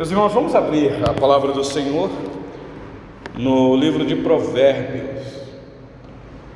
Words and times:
Meus 0.00 0.10
irmãos, 0.10 0.32
vamos 0.32 0.54
abrir 0.54 0.94
a 1.06 1.12
palavra 1.12 1.52
do 1.52 1.62
Senhor 1.62 2.08
no 3.36 3.76
livro 3.76 4.02
de 4.06 4.16
Provérbios, 4.16 5.26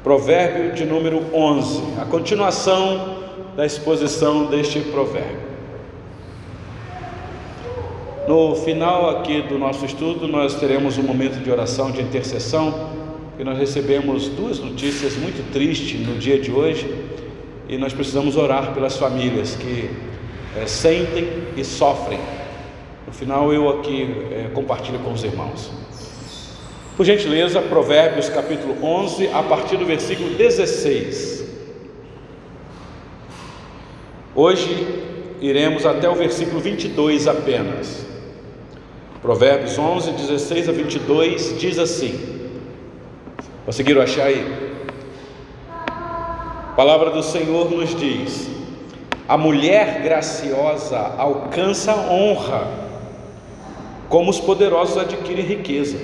Provérbio 0.03 0.73
de 0.73 0.87
número 0.87 1.23
11, 1.31 1.83
a 2.01 2.07
continuação 2.07 3.19
da 3.55 3.67
exposição 3.67 4.47
deste 4.47 4.81
provérbio. 4.81 5.43
No 8.27 8.55
final 8.55 9.11
aqui 9.11 9.43
do 9.43 9.59
nosso 9.59 9.85
estudo, 9.85 10.27
nós 10.27 10.55
teremos 10.55 10.97
um 10.97 11.03
momento 11.03 11.39
de 11.45 11.51
oração, 11.51 11.91
de 11.91 12.01
intercessão, 12.01 12.93
e 13.39 13.45
nós 13.45 13.59
recebemos 13.59 14.27
duas 14.27 14.59
notícias 14.59 15.17
muito 15.17 15.53
tristes 15.53 16.01
no 16.01 16.17
dia 16.17 16.41
de 16.41 16.51
hoje, 16.51 16.91
e 17.69 17.77
nós 17.77 17.93
precisamos 17.93 18.39
orar 18.39 18.73
pelas 18.73 18.97
famílias 18.97 19.55
que 19.55 19.91
é, 20.57 20.67
sentem 20.67 21.29
e 21.59 21.63
sofrem 21.63 22.19
final 23.15 23.53
eu 23.53 23.69
aqui 23.69 24.27
é, 24.33 24.51
compartilho 24.53 24.99
com 24.99 25.13
os 25.13 25.23
irmãos. 25.23 25.71
Por 26.97 27.07
gentileza, 27.07 27.63
Provérbios 27.63 28.29
capítulo 28.29 28.77
11, 28.85 29.29
a 29.29 29.43
partir 29.43 29.77
do 29.77 29.87
versículo 29.87 30.31
16. 30.31 31.45
Hoje 34.35 35.03
iremos 35.41 35.87
até 35.87 36.09
o 36.09 36.15
versículo 36.15 36.61
22 36.61 37.29
apenas. 37.29 38.05
Provérbios 39.23 39.79
11, 39.79 40.11
16 40.13 40.69
a 40.69 40.73
22 40.73 41.59
diz 41.59 41.79
assim: 41.79 42.51
Conseguiram 43.65 44.03
achar 44.03 44.27
aí? 44.27 44.45
A 45.69 46.75
palavra 46.77 47.11
do 47.11 47.23
Senhor 47.23 47.71
nos 47.71 47.95
diz: 47.95 48.51
A 49.29 49.39
mulher 49.39 50.03
graciosa 50.03 50.99
alcança 51.17 51.95
honra 52.11 52.84
como 54.09 54.31
os 54.31 54.41
poderosos 54.41 54.99
adquirem 54.99 55.45
riqueza. 55.45 55.97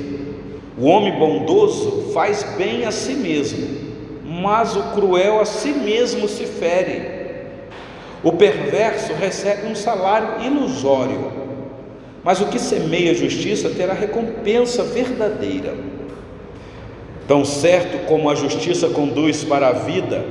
O 0.78 0.86
homem 0.86 1.18
bondoso 1.18 2.10
faz 2.14 2.42
bem 2.56 2.86
a 2.86 2.90
si 2.90 3.12
mesmo, 3.12 3.66
mas 4.24 4.76
o 4.76 4.82
cruel 4.94 5.40
a 5.40 5.44
si 5.44 5.72
mesmo 5.72 6.26
se 6.28 6.46
fere. 6.46 7.20
O 8.22 8.32
perverso 8.32 9.12
recebe 9.12 9.66
um 9.66 9.74
salário 9.74 10.42
ilusório, 10.42 11.32
mas 12.22 12.40
o 12.40 12.46
que 12.46 12.58
semeia 12.58 13.14
justiça 13.14 13.70
terá 13.70 13.92
recompensa 13.92 14.82
verdadeira. 14.82 15.74
Tão 17.26 17.44
certo 17.44 18.06
como 18.06 18.28
a 18.28 18.34
justiça 18.34 18.88
conduz 18.88 19.44
para 19.44 19.68
a 19.68 19.72
vida, 19.72 20.24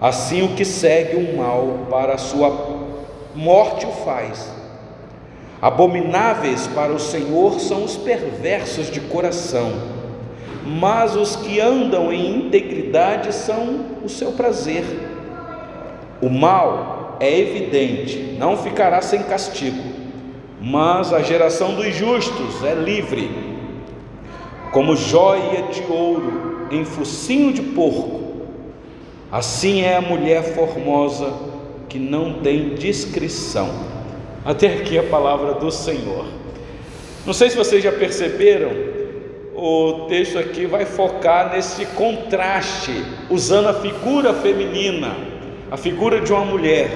assim 0.00 0.42
o 0.42 0.54
que 0.54 0.64
segue 0.64 1.16
o 1.16 1.36
mal 1.36 1.86
para 1.90 2.14
a 2.14 2.18
sua 2.18 2.84
morte 3.34 3.86
o 3.86 3.90
faz. 3.90 4.53
Abomináveis 5.64 6.66
para 6.66 6.92
o 6.92 6.98
Senhor 6.98 7.58
são 7.58 7.84
os 7.84 7.96
perversos 7.96 8.90
de 8.90 9.00
coração, 9.00 9.72
mas 10.62 11.16
os 11.16 11.36
que 11.36 11.58
andam 11.58 12.12
em 12.12 12.36
integridade 12.36 13.34
são 13.34 13.80
o 14.04 14.08
seu 14.10 14.32
prazer. 14.32 14.84
O 16.20 16.28
mal 16.28 17.16
é 17.18 17.40
evidente, 17.40 18.36
não 18.38 18.58
ficará 18.58 19.00
sem 19.00 19.22
castigo, 19.22 19.82
mas 20.60 21.14
a 21.14 21.22
geração 21.22 21.74
dos 21.74 21.96
justos 21.96 22.62
é 22.62 22.74
livre, 22.74 23.30
como 24.70 24.94
joia 24.94 25.62
de 25.72 25.82
ouro 25.90 26.68
em 26.70 26.84
focinho 26.84 27.54
de 27.54 27.62
porco. 27.62 28.20
Assim 29.32 29.80
é 29.80 29.96
a 29.96 30.02
mulher 30.02 30.42
formosa 30.42 31.32
que 31.88 31.98
não 31.98 32.40
tem 32.42 32.74
discrição 32.74 33.93
até 34.44 34.66
aqui 34.74 34.98
a 34.98 35.02
palavra 35.02 35.54
do 35.54 35.70
Senhor. 35.70 36.26
Não 37.24 37.32
sei 37.32 37.48
se 37.48 37.56
vocês 37.56 37.82
já 37.82 37.90
perceberam, 37.90 38.70
o 39.54 40.06
texto 40.08 40.38
aqui 40.38 40.66
vai 40.66 40.84
focar 40.84 41.54
nesse 41.54 41.86
contraste, 41.86 42.92
usando 43.30 43.68
a 43.68 43.74
figura 43.74 44.34
feminina, 44.34 45.16
a 45.70 45.76
figura 45.76 46.20
de 46.20 46.32
uma 46.32 46.44
mulher, 46.44 46.88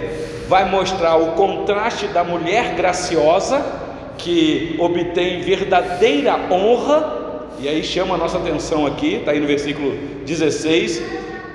vai 0.47 0.69
mostrar 0.69 1.17
o 1.17 1.33
contraste 1.33 2.09
da 2.09 2.23
mulher 2.23 2.75
graciosa, 2.75 3.65
que 4.19 4.77
obtém 4.79 5.41
verdadeira 5.41 6.37
honra, 6.51 7.47
e 7.61 7.69
aí 7.69 7.83
chama 7.83 8.17
a 8.17 8.19
nossa 8.19 8.37
atenção 8.37 8.87
aqui, 8.87 9.15
está 9.17 9.31
aí 9.31 9.41
no 9.41 9.47
versículo 9.47 9.97
16, 10.27 11.03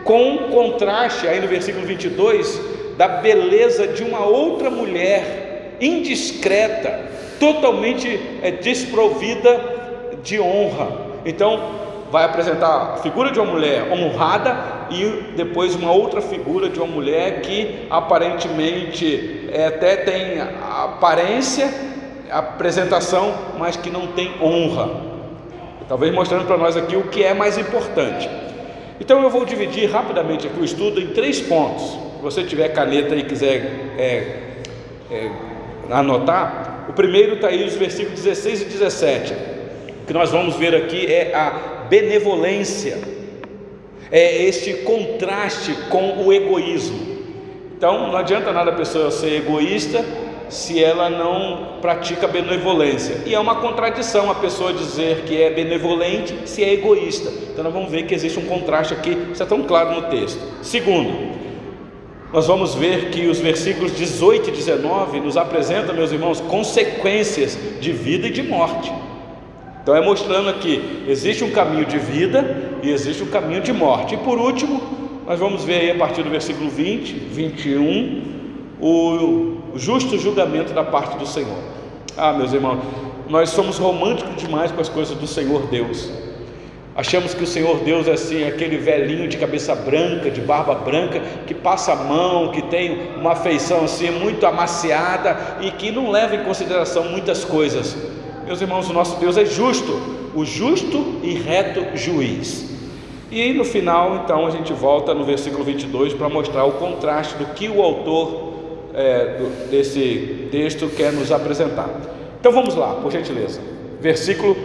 com 0.04 0.50
contraste, 0.50 1.28
aí 1.28 1.40
no 1.40 1.48
versículo 1.48 1.86
22, 1.86 2.60
da 2.98 3.08
beleza 3.08 3.88
de 3.88 4.04
uma 4.04 4.26
outra 4.26 4.70
mulher 4.70 5.43
indiscreta, 5.84 7.12
totalmente 7.40 8.20
é, 8.42 8.52
desprovida 8.52 9.60
de 10.24 10.40
honra. 10.40 10.88
Então, 11.26 11.84
vai 12.12 12.26
apresentar 12.26 12.94
a 12.94 12.98
figura 12.98 13.32
de 13.32 13.40
uma 13.40 13.52
mulher 13.52 13.92
honrada 13.92 14.56
e 14.92 15.34
depois 15.36 15.74
uma 15.74 15.92
outra 15.92 16.22
figura 16.22 16.70
de 16.70 16.78
uma 16.78 16.88
mulher 16.88 17.42
que 17.42 17.88
aparentemente 17.90 19.50
é, 19.52 19.66
até 19.66 19.96
tem 19.96 20.40
aparência, 20.40 21.74
apresentação, 22.30 23.34
mas 23.58 23.76
que 23.76 23.90
não 23.90 24.08
tem 24.08 24.32
honra. 24.40 24.92
Talvez 25.90 26.14
mostrando 26.14 26.46
para 26.46 26.58
nós 26.58 26.78
aqui 26.78 26.96
o 26.96 27.08
que 27.08 27.24
é 27.24 27.34
mais 27.34 27.58
importante. 27.58 28.30
Então 29.00 29.22
eu 29.22 29.30
vou 29.30 29.44
dividir 29.44 29.92
rapidamente 29.92 30.48
aqui 30.48 30.60
o 30.60 30.64
estudo 30.64 31.02
em 31.02 31.08
três 31.08 31.42
pontos. 31.42 31.84
Se 31.84 32.22
você 32.22 32.44
tiver 32.44 32.70
caneta 32.70 33.16
e 33.16 33.24
quiser 33.24 33.96
é, 33.98 34.40
é, 35.12 35.32
anotar, 35.90 36.86
o 36.90 36.94
primeiro 36.94 37.36
está 37.36 37.48
aí 37.48 37.64
os 37.64 37.76
versículos 37.76 38.22
16 38.22 38.62
e 38.62 38.66
17. 38.66 39.34
O 40.04 40.06
que 40.06 40.14
nós 40.14 40.32
vamos 40.32 40.56
ver 40.56 40.76
aqui 40.76 41.06
é 41.06 41.34
a 41.34 41.86
benevolência, 41.90 42.98
é 44.12 44.44
este 44.44 44.74
contraste 44.84 45.74
com 45.90 46.26
o 46.26 46.34
egoísmo. 46.34 47.14
Então 47.76 48.08
não 48.08 48.18
adianta 48.18 48.52
nada 48.52 48.72
a 48.72 48.76
pessoa 48.76 49.12
ser 49.12 49.34
egoísta 49.36 50.04
se 50.50 50.84
ela 50.84 51.10
não 51.10 51.80
pratica 51.82 52.28
benevolência. 52.28 53.18
E 53.26 53.34
é 53.34 53.40
uma 53.40 53.56
contradição 53.56 54.30
a 54.30 54.36
pessoa 54.36 54.72
dizer 54.72 55.24
que 55.26 55.42
é 55.42 55.50
benevolente 55.50 56.36
se 56.46 56.64
é 56.64 56.74
egoísta. 56.74 57.30
Então 57.52 57.64
nós 57.64 57.74
vamos 57.74 57.92
ver 57.92 58.04
que 58.04 58.14
existe 58.14 58.40
um 58.40 58.46
contraste 58.46 58.94
aqui, 58.94 59.18
isso 59.32 59.42
é 59.42 59.46
tão 59.46 59.64
claro 59.64 59.96
no 59.96 60.04
texto. 60.04 60.40
Segundo, 60.62 61.12
nós 62.34 62.48
vamos 62.48 62.74
ver 62.74 63.12
que 63.12 63.28
os 63.28 63.40
versículos 63.40 63.96
18 63.96 64.50
e 64.50 64.52
19 64.54 65.20
nos 65.20 65.38
apresentam, 65.38 65.94
meus 65.94 66.12
irmãos, 66.12 66.42
consequências 66.42 67.56
de 67.80 67.92
vida 67.92 68.26
e 68.26 68.32
de 68.32 68.42
morte. 68.42 68.92
Então 69.84 69.96
é 69.96 70.02
mostrando 70.02 70.50
aqui, 70.50 71.04
existe 71.08 71.44
um 71.44 71.52
caminho 71.52 71.86
de 71.86 72.00
vida 72.00 72.72
e 72.82 72.90
existe 72.90 73.22
um 73.22 73.28
caminho 73.28 73.62
de 73.62 73.72
morte. 73.72 74.16
E 74.16 74.18
por 74.18 74.40
último, 74.40 74.82
nós 75.28 75.40
vamos 75.40 75.64
ver 75.64 75.76
aí 75.76 75.92
a 75.92 75.96
partir 75.96 76.24
do 76.24 76.32
versículo 76.32 76.72
20, 76.72 77.14
21, 77.14 78.24
o 78.82 79.58
justo 79.76 80.18
julgamento 80.18 80.74
da 80.74 80.84
parte 80.84 81.16
do 81.18 81.28
Senhor. 81.28 81.60
Ah, 82.18 82.34
meus 82.34 82.52
irmãos, 82.52 82.80
nós 83.30 83.52
somos 83.52 83.78
românticos 83.78 84.38
demais 84.38 84.72
com 84.72 84.82
as 84.82 84.90
coisas 84.90 85.16
do 85.16 85.28
Senhor 85.28 85.68
Deus. 85.68 86.10
Achamos 86.96 87.34
que 87.34 87.44
o 87.44 87.48
Senhor 87.48 87.80
Deus 87.80 88.08
é 88.08 88.12
assim, 88.12 88.48
aquele 88.48 88.78
velhinho 88.78 89.28
de 89.28 89.38
cabeça 89.38 89.74
branca, 89.74 90.30
de 90.30 90.42
barba 90.42 90.76
branca, 90.76 91.20
que 91.48 91.54
passa 91.54 91.94
a 91.94 91.96
mão, 91.96 92.52
que 92.52 92.62
tem 92.62 93.16
uma 93.18 93.32
afeição 93.32 93.84
assim 93.84 94.12
muito 94.12 94.46
amaciada 94.46 95.58
e 95.62 95.72
que 95.72 95.92
não 95.92 96.12
leva 96.12 96.36
em 96.36 96.44
consideração 96.44 97.06
muitas 97.06 97.44
coisas. 97.44 97.98
Meus 98.46 98.62
irmãos, 98.62 98.90
o 98.90 98.94
nosso 98.94 99.20
Deus 99.20 99.38
é 99.38 99.46
justo, 99.46 100.00
o 100.36 100.46
justo 100.46 101.20
e 101.24 101.34
reto 101.34 101.98
juiz. 101.98 102.72
E 103.32 103.52
no 103.54 103.66
final, 103.66 104.22
então, 104.24 104.46
a 104.46 104.52
gente 104.52 104.72
volta 104.72 105.16
no 105.16 105.24
versículo 105.24 105.64
22 105.64 106.14
para 106.14 106.30
mostrar 106.30 106.66
o 106.66 106.74
contraste 106.74 107.36
do 107.38 107.46
que 107.48 107.68
o 107.68 107.82
autor 107.82 108.54
é, 108.94 109.38
do, 109.40 109.70
desse 109.72 110.48
texto 110.52 110.88
quer 110.90 111.12
nos 111.12 111.32
apresentar. 111.32 111.90
Então 112.40 112.52
vamos 112.52 112.76
lá, 112.76 112.94
por 112.96 113.12
gentileza. 113.12 113.60
Versículo 114.00 114.56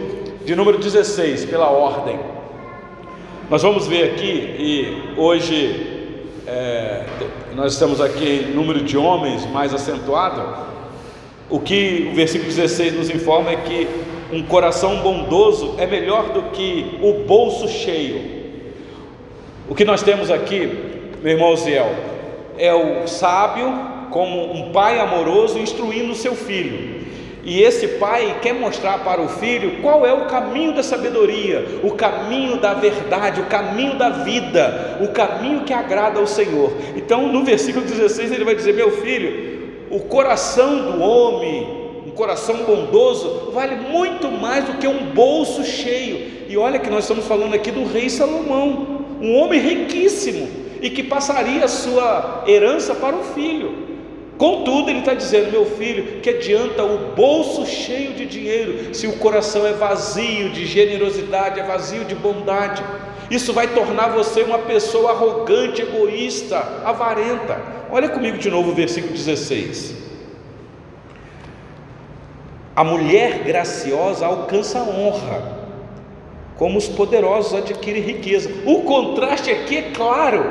de 0.45 0.55
número 0.55 0.77
16, 0.77 1.45
pela 1.45 1.69
ordem. 1.69 2.19
Nós 3.49 3.61
vamos 3.61 3.87
ver 3.87 4.11
aqui, 4.11 4.55
e 4.57 5.13
hoje 5.17 6.17
é, 6.47 7.03
nós 7.55 7.73
estamos 7.73 7.99
aqui 7.99 8.47
em 8.47 8.55
número 8.55 8.81
de 8.81 8.97
homens 8.97 9.45
mais 9.47 9.73
acentuado. 9.73 10.67
O 11.49 11.59
que 11.59 12.09
o 12.11 12.15
versículo 12.15 12.49
16 12.49 12.93
nos 12.93 13.09
informa 13.09 13.51
é 13.51 13.55
que 13.57 13.87
um 14.31 14.43
coração 14.43 14.97
bondoso 14.97 15.75
é 15.77 15.87
melhor 15.87 16.29
do 16.29 16.43
que 16.51 16.99
o 17.01 17.25
bolso 17.25 17.67
cheio. 17.67 18.39
O 19.67 19.75
que 19.75 19.83
nós 19.83 20.01
temos 20.01 20.31
aqui, 20.31 20.71
meu 21.21 21.33
irmão 21.33 21.55
Ziel, 21.55 21.89
é 22.57 22.73
o 22.73 23.07
sábio 23.07 23.71
como 24.11 24.53
um 24.53 24.71
pai 24.71 24.99
amoroso 24.99 25.59
instruindo 25.59 26.13
o 26.13 26.15
seu 26.15 26.35
filho. 26.35 26.98
E 27.43 27.61
esse 27.61 27.87
pai 27.87 28.39
quer 28.41 28.53
mostrar 28.53 29.03
para 29.03 29.21
o 29.21 29.29
filho 29.29 29.81
qual 29.81 30.05
é 30.05 30.13
o 30.13 30.25
caminho 30.25 30.73
da 30.73 30.83
sabedoria, 30.83 31.79
o 31.83 31.91
caminho 31.91 32.57
da 32.57 32.73
verdade, 32.73 33.41
o 33.41 33.45
caminho 33.45 33.97
da 33.97 34.09
vida, 34.09 34.97
o 35.01 35.07
caminho 35.09 35.61
que 35.61 35.73
agrada 35.73 36.19
ao 36.19 36.27
Senhor. 36.27 36.73
Então, 36.95 37.31
no 37.31 37.43
versículo 37.43 37.85
16, 37.85 38.31
ele 38.31 38.43
vai 38.43 38.55
dizer: 38.55 38.73
Meu 38.73 38.91
filho, 39.01 39.87
o 39.89 40.01
coração 40.01 40.91
do 40.91 41.01
homem, 41.01 41.79
coração 42.19 42.65
bondoso 42.65 43.49
vale 43.53 43.77
muito 43.77 44.29
mais 44.29 44.65
do 44.65 44.73
que 44.73 44.85
um 44.85 45.13
bolso 45.13 45.63
cheio. 45.63 46.45
E 46.49 46.57
olha 46.57 46.77
que 46.77 46.89
nós 46.89 47.05
estamos 47.05 47.25
falando 47.25 47.53
aqui 47.53 47.71
do 47.71 47.85
rei 47.85 48.09
Salomão, 48.09 49.05
um 49.21 49.37
homem 49.37 49.57
riquíssimo 49.57 50.49
e 50.81 50.89
que 50.89 51.01
passaria 51.01 51.63
a 51.63 51.69
sua 51.69 52.43
herança 52.45 52.93
para 52.93 53.15
o 53.15 53.23
filho. 53.23 53.88
Contudo, 54.39 54.89
ele 54.89 54.99
está 54.99 55.13
dizendo, 55.13 55.51
meu 55.51 55.65
filho, 55.65 56.21
que 56.21 56.29
adianta 56.29 56.81
o 56.81 57.13
bolso 57.13 57.65
cheio 57.65 58.13
de 58.13 58.25
dinheiro 58.25 58.95
se 58.95 59.05
o 59.05 59.17
coração 59.17 59.67
é 59.67 59.73
vazio 59.73 60.49
de 60.51 60.65
generosidade, 60.65 61.59
é 61.59 61.63
vazio 61.63 62.05
de 62.05 62.15
bondade. 62.15 62.81
Isso 63.29 63.51
vai 63.51 63.67
tornar 63.67 64.07
você 64.07 64.43
uma 64.43 64.59
pessoa 64.59 65.11
arrogante, 65.11 65.81
egoísta, 65.81 66.57
avarenta. 66.85 67.61
Olha 67.91 68.07
comigo 68.07 68.37
de 68.37 68.49
novo 68.49 68.71
o 68.71 68.73
versículo 68.73 69.11
16. 69.11 69.93
A 72.73 72.83
mulher 72.85 73.39
graciosa 73.39 74.25
alcança 74.25 74.79
honra, 74.79 75.67
como 76.55 76.77
os 76.77 76.87
poderosos 76.87 77.53
adquirem 77.53 78.01
riqueza. 78.01 78.49
O 78.65 78.83
contraste 78.83 79.51
aqui 79.51 79.75
é 79.75 79.91
claro. 79.91 80.45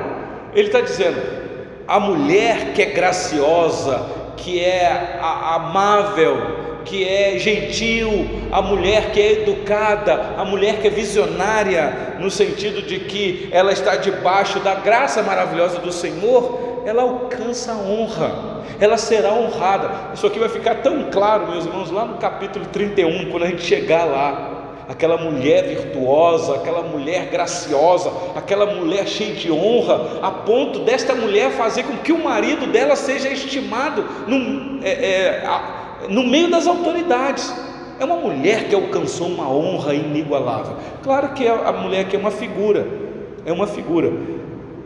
Ele 0.52 0.66
está 0.66 0.82
dizendo: 0.82 1.37
a 1.88 1.98
mulher 1.98 2.74
que 2.74 2.82
é 2.82 2.86
graciosa, 2.86 4.06
que 4.36 4.62
é 4.62 5.18
amável, 5.22 6.82
que 6.84 7.02
é 7.06 7.38
gentil, 7.38 8.28
a 8.52 8.60
mulher 8.60 9.10
que 9.10 9.18
é 9.20 9.42
educada, 9.42 10.34
a 10.36 10.44
mulher 10.44 10.82
que 10.82 10.86
é 10.86 10.90
visionária, 10.90 12.16
no 12.18 12.30
sentido 12.30 12.82
de 12.82 13.00
que 13.00 13.48
ela 13.50 13.72
está 13.72 13.96
debaixo 13.96 14.60
da 14.60 14.74
graça 14.74 15.22
maravilhosa 15.22 15.78
do 15.78 15.90
Senhor, 15.90 16.82
ela 16.84 17.02
alcança 17.02 17.72
a 17.72 17.76
honra, 17.76 18.64
ela 18.78 18.98
será 18.98 19.32
honrada. 19.32 20.12
Isso 20.12 20.26
aqui 20.26 20.38
vai 20.38 20.50
ficar 20.50 20.76
tão 20.76 21.10
claro, 21.10 21.48
meus 21.48 21.64
irmãos, 21.64 21.90
lá 21.90 22.04
no 22.04 22.18
capítulo 22.18 22.66
31, 22.66 23.30
quando 23.30 23.44
a 23.44 23.46
gente 23.48 23.62
chegar 23.62 24.04
lá 24.04 24.57
aquela 24.88 25.18
mulher 25.18 25.64
virtuosa, 25.64 26.54
aquela 26.54 26.82
mulher 26.82 27.26
graciosa, 27.26 28.10
aquela 28.34 28.74
mulher 28.74 29.06
cheia 29.06 29.34
de 29.34 29.52
honra, 29.52 30.18
a 30.22 30.30
ponto 30.30 30.78
desta 30.78 31.14
mulher 31.14 31.50
fazer 31.50 31.82
com 31.82 31.98
que 31.98 32.10
o 32.10 32.24
marido 32.24 32.66
dela 32.66 32.96
seja 32.96 33.28
estimado 33.28 34.02
no, 34.26 34.82
é, 34.82 34.90
é, 34.90 35.42
no 36.08 36.24
meio 36.24 36.50
das 36.50 36.66
autoridades. 36.66 37.54
É 38.00 38.04
uma 38.04 38.16
mulher 38.16 38.68
que 38.68 38.74
alcançou 38.74 39.26
uma 39.26 39.50
honra 39.52 39.92
inigualável. 39.92 40.76
Claro 41.02 41.34
que 41.34 41.46
é 41.46 41.50
a 41.50 41.72
mulher 41.72 42.06
que 42.06 42.16
é 42.16 42.18
uma 42.18 42.30
figura, 42.30 42.86
é 43.44 43.52
uma 43.52 43.66
figura, 43.66 44.10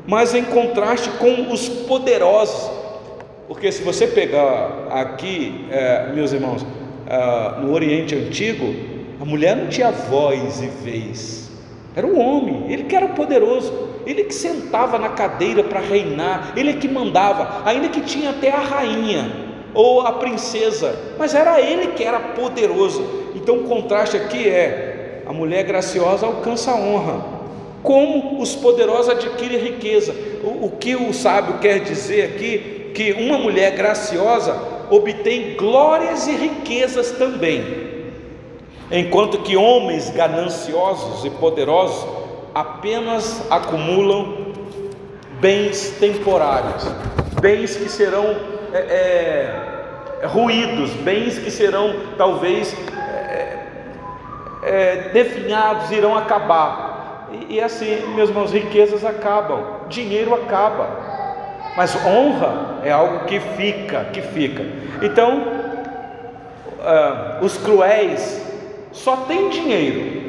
mas 0.05 0.35
em 0.35 0.43
contraste 0.43 1.11
com 1.11 1.53
os 1.53 1.69
poderosos, 1.69 2.71
porque 3.47 3.71
se 3.71 3.83
você 3.83 4.07
pegar 4.07 4.89
aqui, 4.91 5.67
é, 5.71 6.11
meus 6.13 6.33
irmãos, 6.33 6.67
é, 7.07 7.61
no 7.61 7.73
Oriente 7.73 8.17
Antigo, 8.17 8.92
a 9.23 9.25
mulher 9.25 9.57
não 9.57 9.69
tinha 9.69 9.93
voz 9.93 10.61
e 10.61 10.67
vez, 10.67 11.49
era 11.95 12.05
o 12.05 12.19
homem, 12.19 12.65
ele 12.69 12.83
que 12.83 12.97
era 12.97 13.07
poderoso, 13.07 13.73
ele 14.05 14.25
que 14.25 14.35
sentava 14.35 14.99
na 14.99 15.11
cadeira 15.11 15.63
para 15.63 15.79
reinar, 15.79 16.55
ele 16.57 16.75
que 16.75 16.89
mandava, 16.89 17.63
ainda 17.65 17.89
que 17.89 18.01
tinha 18.01 18.31
até 18.31 18.51
a 18.51 18.59
rainha 18.59 19.31
ou 19.73 20.01
a 20.01 20.15
princesa, 20.15 20.99
mas 21.17 21.37
era 21.37 21.61
ele 21.61 21.93
que 21.93 22.03
era 22.03 22.19
poderoso. 22.19 23.31
Então 23.37 23.59
o 23.59 23.63
contraste 23.63 24.17
aqui 24.17 24.49
é: 24.49 25.23
a 25.25 25.33
mulher 25.33 25.63
graciosa 25.63 26.27
alcança 26.27 26.73
a 26.73 26.77
honra, 26.77 27.25
como 27.81 28.43
os 28.43 28.57
poderosos 28.57 29.11
adquirem 29.11 29.59
riqueza. 29.59 30.13
O, 30.43 30.67
o 30.67 30.71
que 30.73 30.97
o 30.97 31.15
sábio 31.15 31.59
quer 31.61 31.79
dizer 31.79 32.25
aqui? 32.25 32.91
Que 32.93 33.13
uma 33.13 33.39
mulher 33.39 33.77
graciosa 33.77 34.61
obtém 34.91 35.55
glórias 35.55 36.27
e 36.27 36.33
riquezas 36.33 37.13
também 37.13 37.92
enquanto 38.93 39.39
que 39.39 39.57
homens 39.57 40.11
gananciosos 40.11 41.25
e 41.25 41.31
poderosos 41.31 42.07
apenas 42.55 43.51
acumulam 43.51 44.53
bens 45.41 45.97
temporários, 45.99 46.87
bens 47.41 47.75
que 47.75 47.89
serão 47.89 48.37
é, 48.73 48.79
é, 50.21 50.27
ruídos, 50.27 50.91
bens 50.91 51.39
que 51.39 51.51
serão 51.51 51.95
talvez 52.19 52.77
é, 52.97 53.57
é, 54.63 54.97
definhados, 55.13 55.91
irão 55.91 56.17
acabar. 56.17 57.29
E, 57.33 57.55
e 57.55 57.61
assim, 57.61 58.07
meus 58.15 58.29
irmãos, 58.29 58.53
riquezas 58.53 59.05
acabam, 59.05 59.89
dinheiro 59.89 60.35
acaba, 60.35 60.89
mas 61.77 61.97
honra 62.05 62.81
é 62.85 62.93
algo 62.93 63.25
que 63.25 63.41
fica, 63.41 64.05
que 64.13 64.21
fica. 64.21 64.63
Então, 65.03 65.39
uh, 66.79 67.45
os 67.45 67.57
cruéis 67.57 68.52
só 68.93 69.17
tem 69.29 69.49
dinheiro 69.49 70.23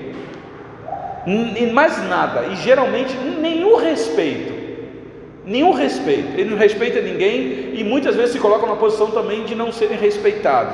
e 1.26 1.68
mais 1.68 2.02
nada, 2.10 2.48
e 2.52 2.56
geralmente 2.58 3.16
nenhum 3.16 3.78
respeito. 3.78 4.64
Nenhum 5.46 5.74
respeito, 5.74 6.40
ele 6.40 6.52
não 6.52 6.58
respeita 6.58 7.02
ninguém 7.02 7.72
e 7.74 7.84
muitas 7.84 8.16
vezes 8.16 8.32
se 8.32 8.40
coloca 8.40 8.66
numa 8.66 8.78
posição 8.78 9.12
também 9.12 9.44
de 9.44 9.56
não 9.56 9.74
serem 9.74 9.98
respeitados. 9.98 10.74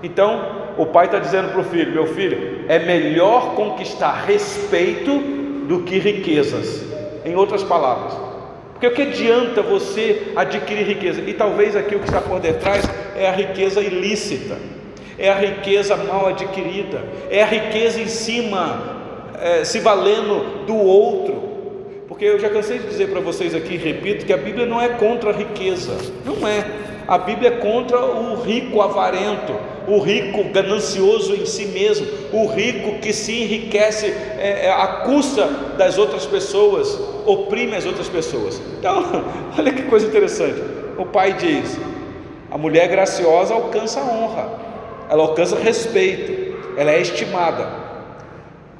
Então, 0.00 0.74
o 0.78 0.86
pai 0.86 1.06
está 1.06 1.18
dizendo 1.18 1.50
para 1.50 1.60
o 1.60 1.64
filho: 1.64 1.92
Meu 1.92 2.06
filho, 2.06 2.64
é 2.68 2.78
melhor 2.78 3.54
conquistar 3.54 4.24
respeito 4.24 5.18
do 5.66 5.82
que 5.82 5.98
riquezas. 5.98 6.84
Em 7.24 7.34
outras 7.34 7.64
palavras, 7.64 8.16
porque 8.72 8.86
o 8.86 8.92
que 8.92 9.02
adianta 9.02 9.60
você 9.60 10.32
adquirir 10.36 10.86
riqueza? 10.86 11.20
E 11.20 11.32
talvez 11.32 11.74
aqui 11.74 11.96
o 11.96 11.98
que 11.98 12.04
está 12.04 12.20
por 12.20 12.38
detrás 12.38 12.88
é 13.16 13.28
a 13.28 13.32
riqueza 13.32 13.80
ilícita 13.80 14.56
é 15.18 15.30
a 15.30 15.34
riqueza 15.34 15.96
mal 15.96 16.28
adquirida, 16.28 17.02
é 17.30 17.42
a 17.42 17.46
riqueza 17.46 18.00
em 18.00 18.08
cima, 18.08 18.96
é, 19.40 19.64
se 19.64 19.78
valendo 19.80 20.66
do 20.66 20.76
outro. 20.76 21.46
Porque 22.08 22.24
eu 22.24 22.38
já 22.38 22.48
cansei 22.48 22.78
de 22.78 22.86
dizer 22.86 23.08
para 23.08 23.20
vocês 23.20 23.54
aqui, 23.54 23.76
repito, 23.76 24.24
que 24.24 24.32
a 24.32 24.36
Bíblia 24.36 24.64
não 24.64 24.80
é 24.80 24.88
contra 24.90 25.30
a 25.30 25.32
riqueza, 25.32 25.96
não 26.24 26.46
é. 26.46 26.64
A 27.06 27.18
Bíblia 27.18 27.50
é 27.50 27.56
contra 27.58 28.04
o 28.04 28.42
rico 28.42 28.80
avarento, 28.80 29.54
o 29.86 29.98
rico 29.98 30.42
ganancioso 30.44 31.34
em 31.34 31.46
si 31.46 31.66
mesmo, 31.66 32.06
o 32.32 32.46
rico 32.46 32.98
que 32.98 33.12
se 33.12 33.42
enriquece 33.42 34.06
é, 34.06 34.66
é, 34.66 34.72
à 34.72 34.86
custa 35.04 35.46
das 35.78 35.98
outras 35.98 36.26
pessoas, 36.26 36.98
oprime 37.24 37.76
as 37.76 37.86
outras 37.86 38.08
pessoas. 38.08 38.60
Então, 38.78 39.24
olha 39.56 39.72
que 39.72 39.82
coisa 39.82 40.06
interessante. 40.06 40.60
O 40.98 41.06
pai 41.06 41.34
diz: 41.34 41.78
a 42.50 42.58
mulher 42.58 42.88
graciosa 42.88 43.54
alcança 43.54 44.00
a 44.00 44.04
honra, 44.04 44.65
ela 45.08 45.22
alcança 45.22 45.58
respeito, 45.58 46.56
ela 46.76 46.90
é 46.90 47.00
estimada. 47.00 47.86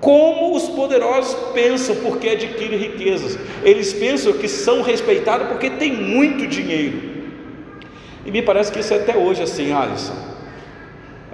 Como 0.01 0.55
os 0.55 0.69
poderosos 0.69 1.35
pensam 1.53 1.97
porque 1.97 2.29
adquirem 2.29 2.79
riquezas? 2.79 3.39
Eles 3.63 3.93
pensam 3.93 4.33
que 4.35 4.47
são 4.47 4.83
respeitados 4.83 5.49
porque 5.49 5.71
têm 5.71 5.93
muito 5.93 6.47
dinheiro. 6.47 7.17
E 8.25 8.31
me 8.31 8.43
parece 8.43 8.71
que 8.71 8.81
isso 8.81 8.93
é 8.93 8.99
até 8.99 9.17
hoje 9.17 9.43
assim, 9.43 9.73
Alisson. 9.73 10.15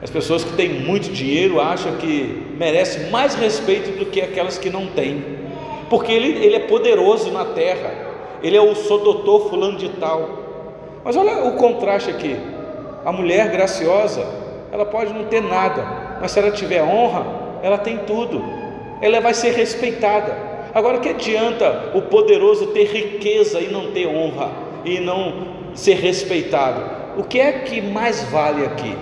As 0.00 0.10
pessoas 0.10 0.44
que 0.44 0.52
têm 0.54 0.68
muito 0.68 1.10
dinheiro 1.12 1.60
acham 1.60 1.96
que 1.96 2.54
merecem 2.58 3.10
mais 3.10 3.34
respeito 3.34 3.98
do 3.98 4.06
que 4.06 4.20
aquelas 4.20 4.58
que 4.58 4.68
não 4.68 4.88
têm, 4.88 5.24
porque 5.88 6.10
ele, 6.10 6.44
ele 6.44 6.56
é 6.56 6.60
poderoso 6.60 7.30
na 7.30 7.44
terra, 7.44 7.92
ele 8.42 8.56
é 8.56 8.60
o 8.60 8.74
sou 8.74 8.98
doutor 8.98 9.48
fulano 9.48 9.78
de 9.78 9.88
tal. 9.90 11.00
Mas 11.04 11.16
olha 11.16 11.44
o 11.44 11.52
contraste 11.52 12.10
aqui: 12.10 12.36
a 13.04 13.12
mulher 13.12 13.50
graciosa, 13.50 14.26
ela 14.72 14.86
pode 14.86 15.12
não 15.12 15.24
ter 15.24 15.42
nada, 15.42 16.16
mas 16.18 16.30
se 16.30 16.38
ela 16.38 16.50
tiver 16.50 16.82
honra, 16.82 17.26
ela 17.62 17.76
tem 17.76 17.98
tudo, 17.98 18.42
ela 19.02 19.20
vai 19.20 19.34
ser 19.34 19.50
respeitada. 19.50 20.34
Agora, 20.74 20.98
que 20.98 21.10
adianta 21.10 21.90
o 21.92 22.00
poderoso 22.00 22.68
ter 22.68 22.84
riqueza 22.84 23.60
e 23.60 23.70
não 23.70 23.92
ter 23.92 24.06
honra, 24.06 24.50
e 24.82 24.98
não 24.98 25.34
ser 25.74 25.96
respeitado? 25.96 26.82
O 27.18 27.22
que 27.22 27.38
é 27.38 27.52
que 27.52 27.82
mais 27.82 28.24
vale 28.24 28.64
aqui? 28.64 28.96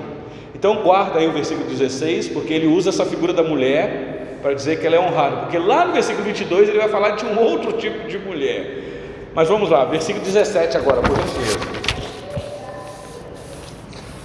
Então, 0.53 0.83
guarda 0.83 1.21
aí 1.21 1.29
o 1.29 1.33
versículo 1.33 1.69
16, 1.69 2.31
porque 2.31 2.53
ele 2.53 2.67
usa 2.67 2.91
essa 2.91 3.07
figura 3.07 3.33
da 3.33 3.45
mulher 3.45 4.39
para 4.43 4.53
dizer 4.53 4.81
que 4.81 4.87
ela 4.87 4.97
é 4.97 5.01
honrada, 5.01 5.37
porque 5.43 5.57
lá 5.57 5.85
no 5.85 5.93
versículo 5.93 6.25
22 6.25 6.69
ele 6.69 6.79
vai 6.79 6.89
falar 6.89 7.11
de 7.11 7.25
um 7.25 7.39
outro 7.39 7.75
tipo 7.75 8.09
de 8.09 8.19
mulher. 8.19 9.31
Mas 9.33 9.49
vamos 9.49 9.71
lá, 9.71 9.85
versículo 9.85 10.25
17 10.25 10.77
agora, 10.77 11.01
por 11.01 11.17
gentileza. 11.17 11.80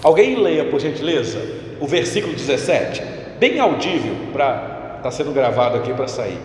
Alguém 0.05 0.35
leia, 0.35 0.65
por 0.65 0.79
gentileza, 0.79 1.39
o 1.81 1.87
versículo 1.87 2.31
17, 2.31 3.01
bem 3.39 3.59
audível, 3.59 4.15
para 4.31 4.97
está 4.97 5.09
sendo 5.09 5.31
gravado 5.31 5.77
aqui 5.77 5.91
para 5.95 6.07
sair. 6.07 6.37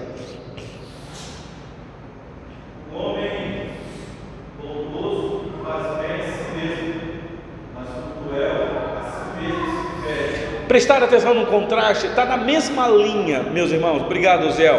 Prestar 10.67 11.03
atenção 11.03 11.35
no 11.35 11.45
contraste, 11.45 12.07
está 12.07 12.25
na 12.25 12.39
mesma 12.39 12.89
linha, 12.89 13.43
meus 13.43 13.71
irmãos. 13.71 14.01
Obrigado, 14.01 14.51
Zé. 14.53 14.73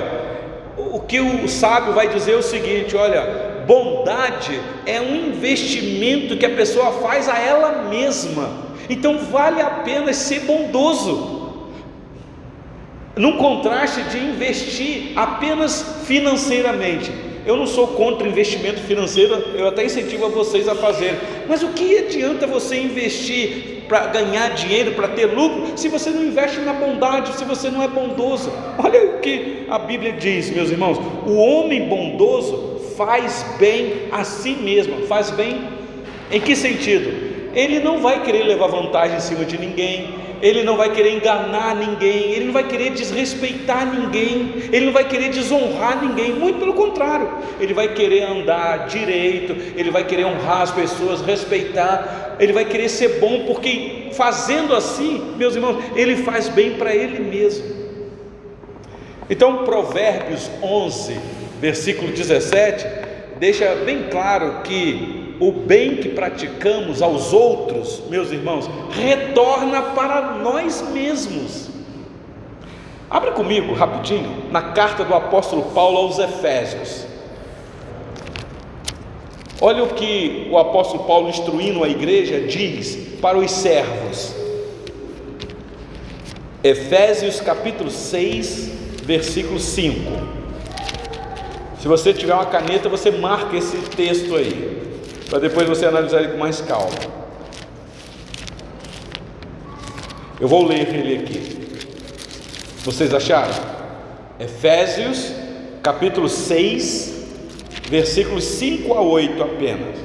O 0.75 0.99
que 1.01 1.19
o 1.19 1.47
sábio 1.47 1.93
vai 1.93 2.07
dizer 2.07 2.31
é 2.31 2.37
o 2.37 2.41
seguinte: 2.41 2.95
olha, 2.97 3.61
bondade 3.67 4.59
é 4.87 4.99
um 4.99 5.27
investimento 5.27 6.35
que 6.35 6.47
a 6.47 6.55
pessoa 6.55 6.93
faz 6.93 7.29
a 7.29 7.37
ela 7.37 7.83
mesma 7.89 8.70
Então 8.91 9.19
vale 9.19 9.61
a 9.61 9.69
pena 9.69 10.11
ser 10.11 10.41
bondoso. 10.41 11.39
Num 13.15 13.37
contraste 13.37 14.01
de 14.03 14.17
investir 14.17 15.13
apenas 15.15 16.01
financeiramente. 16.05 17.09
Eu 17.45 17.55
não 17.55 17.65
sou 17.65 17.87
contra 17.87 18.27
investimento 18.27 18.81
financeiro, 18.81 19.33
eu 19.55 19.69
até 19.69 19.85
incentivo 19.85 20.25
a 20.25 20.29
vocês 20.29 20.67
a 20.67 20.75
fazer. 20.75 21.17
Mas 21.47 21.63
o 21.63 21.69
que 21.69 21.99
adianta 21.99 22.45
você 22.45 22.81
investir 22.81 23.85
para 23.87 24.07
ganhar 24.07 24.49
dinheiro, 24.55 24.91
para 24.91 25.07
ter 25.07 25.25
lucro, 25.25 25.77
se 25.77 25.87
você 25.87 26.09
não 26.09 26.23
investe 26.23 26.59
na 26.59 26.73
bondade, 26.73 27.37
se 27.37 27.45
você 27.45 27.69
não 27.69 27.81
é 27.81 27.87
bondoso? 27.87 28.51
Olha 28.77 29.05
o 29.05 29.19
que 29.19 29.65
a 29.69 29.79
Bíblia 29.79 30.11
diz, 30.11 30.49
meus 30.49 30.69
irmãos: 30.69 30.99
o 31.25 31.35
homem 31.35 31.87
bondoso 31.87 32.81
faz 32.97 33.45
bem 33.57 34.09
a 34.11 34.25
si 34.25 34.51
mesmo. 34.51 35.07
Faz 35.07 35.31
bem 35.31 35.61
em 36.29 36.41
que 36.41 36.57
sentido? 36.57 37.30
Ele 37.53 37.79
não 37.79 37.99
vai 37.99 38.23
querer 38.23 38.43
levar 38.43 38.67
vantagem 38.67 39.17
em 39.17 39.21
cima 39.21 39.43
de 39.45 39.57
ninguém, 39.57 40.15
ele 40.41 40.63
não 40.63 40.75
vai 40.75 40.91
querer 40.91 41.13
enganar 41.13 41.75
ninguém, 41.75 42.31
ele 42.31 42.45
não 42.45 42.53
vai 42.53 42.67
querer 42.67 42.91
desrespeitar 42.91 43.85
ninguém, 43.85 44.53
ele 44.71 44.85
não 44.87 44.93
vai 44.93 45.07
querer 45.07 45.29
desonrar 45.29 46.01
ninguém, 46.01 46.33
muito 46.33 46.59
pelo 46.59 46.73
contrário, 46.73 47.29
ele 47.59 47.73
vai 47.73 47.93
querer 47.93 48.23
andar 48.23 48.87
direito, 48.87 49.55
ele 49.75 49.91
vai 49.91 50.03
querer 50.03 50.25
honrar 50.25 50.61
as 50.61 50.71
pessoas, 50.71 51.21
respeitar, 51.21 52.37
ele 52.39 52.53
vai 52.53 52.65
querer 52.65 52.89
ser 52.89 53.19
bom, 53.19 53.45
porque 53.45 54.09
fazendo 54.13 54.75
assim, 54.75 55.35
meus 55.37 55.55
irmãos, 55.55 55.77
ele 55.95 56.17
faz 56.17 56.49
bem 56.49 56.71
para 56.71 56.93
ele 56.95 57.19
mesmo. 57.19 57.81
Então, 59.29 59.63
Provérbios 59.63 60.49
11, 60.61 61.17
versículo 61.61 62.11
17, 62.11 62.85
deixa 63.39 63.75
bem 63.85 64.07
claro 64.09 64.61
que 64.63 65.20
o 65.41 65.51
bem 65.51 65.95
que 65.95 66.09
praticamos 66.09 67.01
aos 67.01 67.33
outros, 67.33 68.03
meus 68.11 68.31
irmãos, 68.31 68.69
retorna 68.91 69.81
para 69.81 70.35
nós 70.37 70.83
mesmos. 70.93 71.67
Abra 73.09 73.31
comigo 73.31 73.73
rapidinho 73.73 74.51
na 74.51 74.61
carta 74.61 75.03
do 75.03 75.15
apóstolo 75.15 75.63
Paulo 75.73 75.97
aos 75.97 76.19
Efésios. 76.19 77.07
Olha 79.59 79.83
o 79.83 79.95
que 79.95 80.47
o 80.51 80.59
apóstolo 80.59 81.05
Paulo, 81.05 81.27
instruindo 81.27 81.83
a 81.83 81.89
igreja, 81.89 82.41
diz 82.41 83.17
para 83.19 83.35
os 83.35 83.49
servos. 83.49 84.35
Efésios 86.63 87.41
capítulo 87.41 87.89
6, 87.89 88.71
versículo 89.03 89.59
5. 89.59 89.99
Se 91.79 91.87
você 91.87 92.13
tiver 92.13 92.35
uma 92.35 92.45
caneta, 92.45 92.87
você 92.87 93.09
marca 93.09 93.57
esse 93.57 93.77
texto 93.77 94.35
aí 94.35 94.90
para 95.31 95.39
depois 95.39 95.65
você 95.65 95.85
analisar 95.85 96.19
ele 96.19 96.33
com 96.33 96.37
mais 96.37 96.59
calma. 96.59 96.91
Eu 100.37 100.45
vou 100.45 100.65
ler 100.65 100.93
ele 100.93 101.23
aqui. 101.23 101.79
Vocês 102.83 103.13
acharam? 103.13 103.53
Efésios, 104.37 105.31
capítulo 105.81 106.27
6, 106.27 107.27
versículos 107.89 108.43
5 108.43 108.93
a 108.93 108.99
8 108.99 109.41
apenas. 109.41 109.99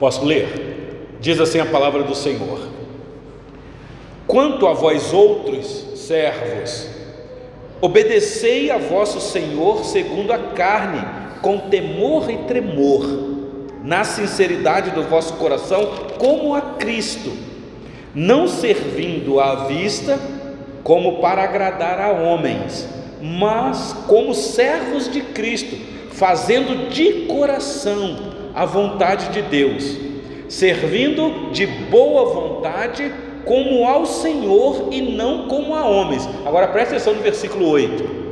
Posso 0.00 0.24
ler? 0.24 1.06
Diz 1.20 1.38
assim 1.38 1.60
a 1.60 1.66
palavra 1.66 2.02
do 2.02 2.16
Senhor: 2.16 2.66
Quanto 4.26 4.66
a 4.66 4.72
vós 4.72 5.12
outros, 5.12 5.86
servos, 5.94 6.93
Obedecei 7.84 8.70
a 8.70 8.78
vosso 8.78 9.20
Senhor 9.20 9.84
segundo 9.84 10.32
a 10.32 10.38
carne, 10.38 11.04
com 11.42 11.68
temor 11.68 12.30
e 12.30 12.38
tremor, 12.44 13.06
na 13.82 14.04
sinceridade 14.04 14.92
do 14.92 15.02
vosso 15.02 15.34
coração, 15.34 15.86
como 16.16 16.54
a 16.54 16.62
Cristo, 16.62 17.30
não 18.14 18.48
servindo 18.48 19.38
à 19.38 19.66
vista, 19.66 20.18
como 20.82 21.20
para 21.20 21.42
agradar 21.44 22.00
a 22.00 22.10
homens, 22.10 22.88
mas 23.20 23.92
como 24.08 24.32
servos 24.32 25.12
de 25.12 25.20
Cristo, 25.20 25.76
fazendo 26.10 26.88
de 26.88 27.26
coração 27.26 28.16
a 28.54 28.64
vontade 28.64 29.28
de 29.28 29.42
Deus, 29.42 29.94
servindo 30.48 31.50
de 31.52 31.66
boa 31.66 32.32
vontade 32.32 33.12
como 33.44 33.86
ao 33.86 34.06
Senhor 34.06 34.88
e 34.90 35.00
não 35.00 35.46
como 35.48 35.74
a 35.74 35.84
homens. 35.84 36.28
Agora 36.44 36.68
presta 36.68 36.94
atenção 36.94 37.14
no 37.14 37.22
versículo 37.22 37.68
8. 37.68 38.24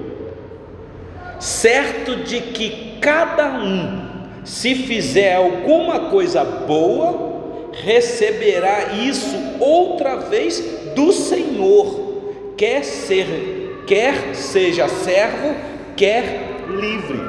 Certo 1.39 2.17
de 2.17 2.41
que 2.41 2.99
cada 3.01 3.49
um, 3.59 4.01
se 4.45 4.75
fizer 4.75 5.35
alguma 5.35 6.11
coisa 6.11 6.45
boa, 6.45 7.33
receberá 7.73 8.93
isso 8.95 9.37
outra 9.59 10.17
vez 10.17 10.61
do 10.95 11.13
Senhor, 11.13 12.55
quer 12.57 12.85
ser, 12.85 13.83
quer 13.87 14.35
seja 14.35 14.89
servo, 14.89 15.55
quer 15.97 16.61
livre. 16.69 17.21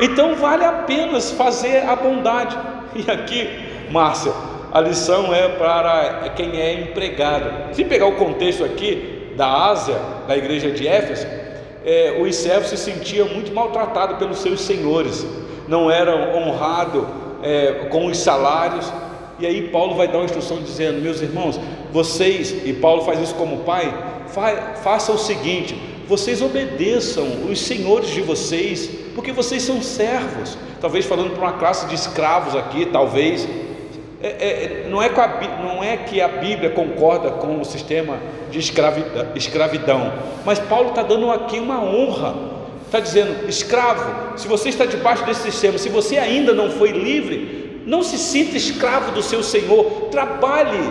Então 0.00 0.34
vale 0.36 0.64
a 0.64 0.72
pena 0.72 1.20
fazer 1.20 1.78
a 1.88 1.96
bondade. 1.96 2.56
E 2.96 3.08
aqui, 3.08 3.46
Márcia, 3.90 4.32
a 4.72 4.80
lição 4.80 5.34
é 5.34 5.48
para 5.48 6.28
quem 6.36 6.60
é 6.60 6.74
empregado. 6.74 7.74
Se 7.74 7.84
pegar 7.84 8.06
o 8.06 8.16
contexto 8.16 8.64
aqui 8.64 9.32
da 9.36 9.46
Ásia, 9.46 9.96
da 10.26 10.36
igreja 10.36 10.70
de 10.70 10.86
Éfeso, 10.86 11.26
é, 11.84 12.18
os 12.20 12.36
servos 12.36 12.68
se 12.68 12.76
sentiam 12.76 13.28
muito 13.28 13.54
maltratados 13.54 14.18
pelos 14.18 14.38
seus 14.38 14.60
senhores, 14.60 15.26
não 15.66 15.90
eram 15.90 16.36
honrados 16.36 17.04
é, 17.42 17.86
com 17.90 18.06
os 18.06 18.18
salários. 18.18 18.92
E 19.38 19.46
aí 19.46 19.68
Paulo 19.68 19.94
vai 19.94 20.08
dar 20.08 20.18
uma 20.18 20.24
instrução 20.24 20.58
dizendo: 20.58 21.00
meus 21.00 21.22
irmãos, 21.22 21.58
vocês, 21.92 22.54
e 22.66 22.72
Paulo 22.72 23.02
faz 23.02 23.20
isso 23.20 23.34
como 23.36 23.58
pai, 23.58 23.92
fa, 24.26 24.74
faça 24.82 25.12
o 25.12 25.18
seguinte: 25.18 25.80
vocês 26.06 26.42
obedeçam 26.42 27.26
os 27.50 27.60
senhores 27.60 28.10
de 28.10 28.20
vocês, 28.20 28.90
porque 29.14 29.32
vocês 29.32 29.62
são 29.62 29.80
servos. 29.80 30.58
Talvez 30.80 31.06
falando 31.06 31.30
para 31.30 31.42
uma 31.42 31.52
classe 31.52 31.86
de 31.86 31.94
escravos 31.94 32.54
aqui, 32.54 32.86
talvez 32.86 33.48
é, 34.20 34.26
é, 34.28 34.86
não, 34.88 35.00
é 35.00 35.06
a, 35.06 35.62
não, 35.62 35.82
é 35.82 35.96
que 35.96 36.20
a 36.20 36.28
Bíblia 36.28 36.70
concorda 36.70 37.30
com 37.30 37.60
o 37.60 37.64
sistema 37.64 38.18
de 38.50 38.58
escravidão, 38.58 39.28
escravidão 39.36 40.12
mas 40.44 40.58
Paulo 40.58 40.90
está 40.90 41.02
dando 41.02 41.30
aqui 41.30 41.58
uma 41.60 41.82
honra. 41.84 42.58
Está 42.86 43.00
dizendo, 43.00 43.46
escravo, 43.46 44.38
se 44.38 44.48
você 44.48 44.70
está 44.70 44.86
debaixo 44.86 45.22
desse 45.26 45.42
sistema, 45.42 45.76
se 45.76 45.90
você 45.90 46.16
ainda 46.16 46.54
não 46.54 46.70
foi 46.70 46.90
livre, 46.90 47.82
não 47.84 48.02
se 48.02 48.16
sinta 48.16 48.56
escravo 48.56 49.12
do 49.12 49.22
seu 49.22 49.42
Senhor, 49.42 50.08
trabalhe 50.10 50.90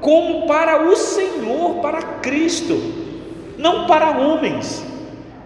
como 0.00 0.46
para 0.46 0.88
o 0.88 0.96
Senhor, 0.96 1.74
para 1.82 2.00
Cristo, 2.22 2.80
não 3.58 3.86
para 3.86 4.16
homens. 4.16 4.82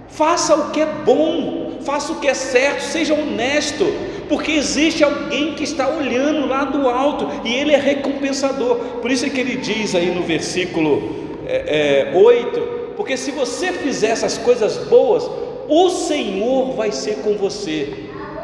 Faça 0.06 0.54
o 0.54 0.70
que 0.70 0.80
é 0.80 0.86
bom, 0.86 1.78
faça 1.84 2.12
o 2.12 2.20
que 2.20 2.28
é 2.28 2.34
certo, 2.34 2.82
seja 2.82 3.14
honesto, 3.14 3.84
porque 4.30 4.52
existe 4.52 5.02
alguém 5.02 5.54
que 5.54 5.64
está 5.64 5.88
olhando 5.88 6.46
lá 6.46 6.62
do 6.62 6.88
alto 6.88 7.26
e 7.44 7.52
ele 7.52 7.72
é 7.72 7.76
recompensador. 7.76 8.76
Por 9.02 9.10
isso 9.10 9.26
é 9.26 9.28
que 9.28 9.40
ele 9.40 9.56
diz 9.56 9.92
aí 9.92 10.14
no 10.14 10.22
versículo 10.22 11.02
é, 11.44 12.12
é, 12.14 12.16
8: 12.16 12.60
porque 12.96 13.16
se 13.16 13.32
você 13.32 13.72
fizer 13.72 14.10
essas 14.10 14.38
coisas 14.38 14.76
boas, 14.86 15.28
o 15.68 15.90
Senhor 15.90 16.76
vai 16.76 16.92
ser 16.92 17.16
com 17.16 17.36
você, 17.36 17.92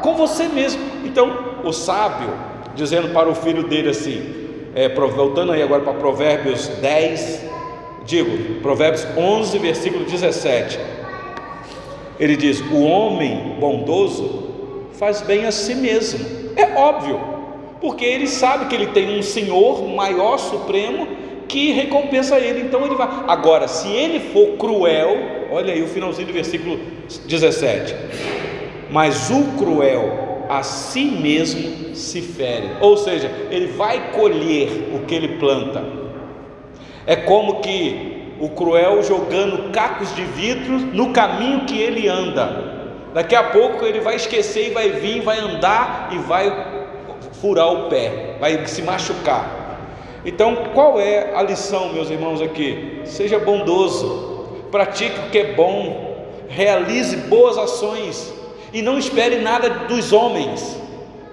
com 0.01 0.13
você 0.15 0.49
mesmo. 0.49 0.81
Então, 1.05 1.61
o 1.63 1.71
sábio, 1.71 2.33
dizendo 2.75 3.13
para 3.13 3.29
o 3.29 3.33
filho 3.33 3.63
dele 3.63 3.91
assim, 3.91 4.47
é, 4.75 4.89
voltando 4.89 5.53
aí 5.53 5.61
agora 5.61 5.83
para 5.83 5.93
Provérbios 5.93 6.67
10, 6.67 7.45
digo, 8.05 8.59
Provérbios 8.61 9.07
11, 9.17 9.57
versículo 9.57 10.03
17, 10.03 10.77
ele 12.19 12.35
diz: 12.35 12.59
O 12.59 12.81
homem 12.81 13.55
bondoso 13.57 14.46
faz 14.97 15.21
bem 15.21 15.45
a 15.45 15.51
si 15.51 15.75
mesmo. 15.75 16.19
É 16.55 16.75
óbvio, 16.75 17.19
porque 17.79 18.03
ele 18.03 18.27
sabe 18.27 18.65
que 18.65 18.75
ele 18.75 18.87
tem 18.87 19.17
um 19.17 19.21
Senhor 19.21 19.87
maior, 19.87 20.37
supremo, 20.37 21.07
que 21.47 21.71
recompensa 21.71 22.37
ele, 22.37 22.61
então 22.61 22.85
ele 22.85 22.95
vai. 22.95 23.07
Agora, 23.27 23.67
se 23.67 23.87
ele 23.87 24.19
for 24.31 24.57
cruel, 24.57 25.17
olha 25.51 25.73
aí 25.73 25.81
o 25.81 25.87
finalzinho 25.87 26.27
do 26.27 26.33
versículo 26.33 26.79
17: 27.25 27.95
Mas 28.89 29.29
o 29.29 29.43
cruel 29.57 30.45
a 30.49 30.63
si 30.63 31.05
mesmo 31.05 31.95
se 31.95 32.21
fere, 32.21 32.69
ou 32.79 32.95
seja, 32.97 33.29
ele 33.49 33.67
vai 33.67 34.11
colher 34.11 34.91
o 34.93 35.05
que 35.05 35.15
ele 35.15 35.37
planta. 35.39 35.83
É 37.05 37.15
como 37.15 37.61
que 37.61 38.33
o 38.39 38.49
cruel 38.49 39.01
jogando 39.03 39.71
cacos 39.71 40.13
de 40.15 40.23
vidro 40.23 40.77
no 40.77 41.11
caminho 41.11 41.65
que 41.65 41.77
ele 41.77 42.07
anda. 42.07 42.76
Daqui 43.13 43.35
a 43.35 43.43
pouco 43.43 43.85
ele 43.85 43.99
vai 43.99 44.15
esquecer 44.15 44.67
e 44.67 44.73
vai 44.73 44.89
vir, 44.89 45.21
vai 45.21 45.39
andar 45.39 46.09
e 46.11 46.17
vai 46.19 46.51
furar 47.41 47.71
o 47.71 47.89
pé, 47.89 48.35
vai 48.39 48.65
se 48.67 48.81
machucar. 48.81 49.67
Então, 50.25 50.55
qual 50.73 50.99
é 50.99 51.35
a 51.35 51.41
lição, 51.41 51.93
meus 51.93 52.09
irmãos, 52.09 52.41
aqui? 52.41 53.01
Seja 53.05 53.39
bondoso, 53.39 54.65
pratique 54.71 55.17
o 55.19 55.29
que 55.29 55.37
é 55.37 55.53
bom, 55.53 56.25
realize 56.49 57.15
boas 57.15 57.57
ações. 57.57 58.33
E 58.73 58.81
não 58.81 58.97
espere 58.97 59.37
nada 59.37 59.69
dos 59.87 60.11
homens. 60.11 60.77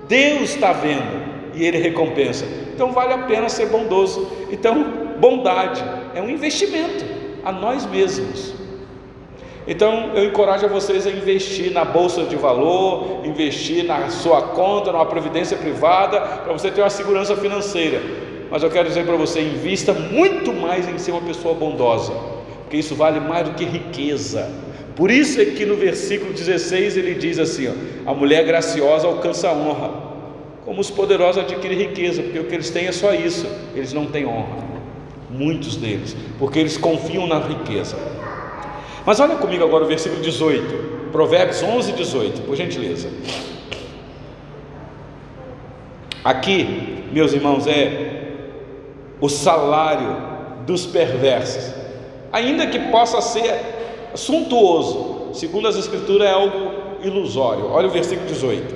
Deus 0.06 0.50
está 0.50 0.72
vendo 0.72 1.52
e 1.54 1.64
Ele 1.64 1.78
recompensa. 1.78 2.44
Então 2.72 2.92
vale 2.92 3.12
a 3.12 3.18
pena 3.18 3.48
ser 3.48 3.66
bondoso. 3.66 4.30
Então, 4.50 4.84
bondade 5.18 5.82
é 6.14 6.22
um 6.22 6.28
investimento 6.28 7.04
a 7.44 7.50
nós 7.50 7.84
mesmos. 7.86 8.54
Então 9.66 10.10
eu 10.14 10.26
encorajo 10.26 10.68
vocês 10.68 11.06
a 11.06 11.10
investir 11.10 11.72
na 11.72 11.84
bolsa 11.84 12.24
de 12.24 12.36
valor, 12.36 13.22
investir 13.24 13.84
na 13.84 14.10
sua 14.10 14.42
conta, 14.42 14.92
numa 14.92 15.06
previdência 15.06 15.56
privada, 15.56 16.20
para 16.20 16.52
você 16.52 16.70
ter 16.70 16.82
uma 16.82 16.90
segurança 16.90 17.34
financeira. 17.34 18.02
Mas 18.50 18.62
eu 18.62 18.70
quero 18.70 18.88
dizer 18.88 19.06
para 19.06 19.16
você: 19.16 19.40
invista 19.40 19.94
muito 19.94 20.52
mais 20.52 20.86
em 20.86 20.98
ser 20.98 21.12
uma 21.12 21.22
pessoa 21.22 21.54
bondosa, 21.54 22.12
porque 22.62 22.76
isso 22.76 22.94
vale 22.94 23.20
mais 23.20 23.48
do 23.48 23.54
que 23.54 23.64
riqueza. 23.64 24.50
Por 24.94 25.10
isso 25.10 25.40
é 25.40 25.46
que 25.46 25.64
no 25.64 25.76
versículo 25.76 26.32
16 26.32 26.98
ele 26.98 27.14
diz 27.14 27.38
assim: 27.38 27.68
ó, 27.68 28.10
a 28.10 28.14
mulher 28.14 28.44
graciosa 28.44 29.06
alcança 29.06 29.48
a 29.48 29.52
honra, 29.54 29.90
como 30.66 30.80
os 30.80 30.90
poderosos 30.90 31.42
adquirem 31.42 31.78
riqueza, 31.78 32.22
porque 32.22 32.38
o 32.38 32.44
que 32.44 32.54
eles 32.54 32.68
têm 32.68 32.86
é 32.86 32.92
só 32.92 33.14
isso, 33.14 33.46
eles 33.74 33.94
não 33.94 34.04
têm 34.06 34.26
honra. 34.26 34.74
Muitos 35.30 35.76
deles, 35.76 36.14
porque 36.38 36.58
eles 36.58 36.76
confiam 36.76 37.26
na 37.26 37.38
riqueza. 37.38 37.96
Mas 39.06 39.20
olha 39.20 39.36
comigo 39.36 39.62
agora 39.62 39.84
o 39.84 39.86
versículo 39.86 40.22
18, 40.22 41.10
Provérbios 41.12 41.62
11, 41.62 41.92
18, 41.92 42.42
por 42.42 42.56
gentileza. 42.56 43.10
Aqui, 46.24 47.04
meus 47.12 47.34
irmãos, 47.34 47.66
é 47.66 48.30
o 49.20 49.28
salário 49.28 50.16
dos 50.64 50.86
perversos, 50.86 51.74
ainda 52.32 52.66
que 52.66 52.78
possa 52.90 53.20
ser 53.20 53.54
suntuoso, 54.14 55.34
segundo 55.34 55.68
as 55.68 55.76
Escrituras, 55.76 56.26
é 56.26 56.32
algo 56.32 56.72
ilusório. 57.02 57.70
Olha 57.70 57.88
o 57.88 57.90
versículo 57.90 58.26
18: 58.26 58.74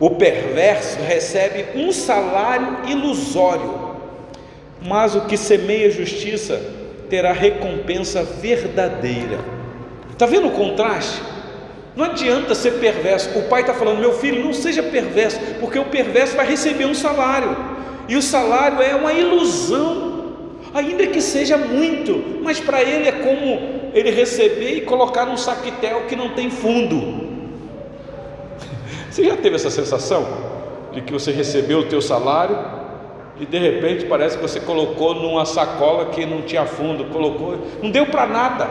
O 0.00 0.10
perverso 0.10 0.98
recebe 1.00 1.78
um 1.78 1.92
salário 1.92 2.78
ilusório, 2.88 3.92
mas 4.80 5.14
o 5.14 5.26
que 5.26 5.36
semeia 5.36 5.90
justiça 5.90 6.83
terá 7.08 7.32
recompensa 7.32 8.22
verdadeira. 8.22 9.38
Está 10.10 10.26
vendo 10.26 10.48
o 10.48 10.52
contraste? 10.52 11.20
Não 11.96 12.04
adianta 12.04 12.54
ser 12.54 12.72
perverso. 12.72 13.38
O 13.38 13.42
pai 13.44 13.60
está 13.60 13.72
falando, 13.72 14.00
meu 14.00 14.12
filho, 14.12 14.44
não 14.44 14.52
seja 14.52 14.82
perverso, 14.82 15.38
porque 15.60 15.78
o 15.78 15.84
perverso 15.84 16.36
vai 16.36 16.46
receber 16.46 16.86
um 16.86 16.94
salário, 16.94 17.56
e 18.08 18.16
o 18.16 18.22
salário 18.22 18.82
é 18.82 18.94
uma 18.94 19.12
ilusão, 19.12 20.32
ainda 20.74 21.06
que 21.06 21.20
seja 21.20 21.56
muito, 21.56 22.40
mas 22.42 22.58
para 22.60 22.82
ele 22.82 23.08
é 23.08 23.12
como 23.12 23.90
ele 23.94 24.10
receber 24.10 24.76
e 24.76 24.80
colocar 24.80 25.24
num 25.24 25.36
saquetel 25.36 26.02
que 26.08 26.16
não 26.16 26.30
tem 26.30 26.50
fundo. 26.50 27.24
Você 29.10 29.24
já 29.24 29.36
teve 29.36 29.54
essa 29.54 29.70
sensação 29.70 30.26
de 30.92 31.00
que 31.00 31.12
você 31.12 31.32
recebeu 31.32 31.80
o 31.80 31.84
teu 31.86 32.00
salário 32.00 32.56
e 33.38 33.44
de 33.44 33.58
repente 33.58 34.06
parece 34.06 34.36
que 34.36 34.42
você 34.42 34.60
colocou 34.60 35.14
numa 35.14 35.44
sacola 35.44 36.06
que 36.06 36.24
não 36.24 36.42
tinha 36.42 36.64
fundo, 36.64 37.06
colocou, 37.06 37.58
não 37.82 37.90
deu 37.90 38.06
para 38.06 38.26
nada. 38.26 38.64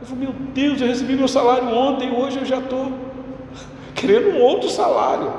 Eu 0.00 0.06
falei, 0.06 0.24
meu 0.24 0.32
Deus, 0.54 0.80
eu 0.80 0.86
recebi 0.86 1.14
meu 1.14 1.28
salário 1.28 1.68
ontem, 1.74 2.12
hoje 2.12 2.38
eu 2.38 2.44
já 2.44 2.58
estou 2.58 2.92
querendo 3.94 4.30
um 4.30 4.40
outro 4.40 4.68
salário. 4.68 5.32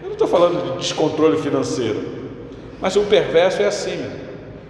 Eu 0.00 0.06
não 0.06 0.12
estou 0.12 0.28
falando 0.28 0.72
de 0.72 0.78
descontrole 0.78 1.38
financeiro, 1.38 2.00
mas 2.80 2.94
o 2.94 3.02
perverso 3.02 3.60
é 3.60 3.66
assim, 3.66 3.98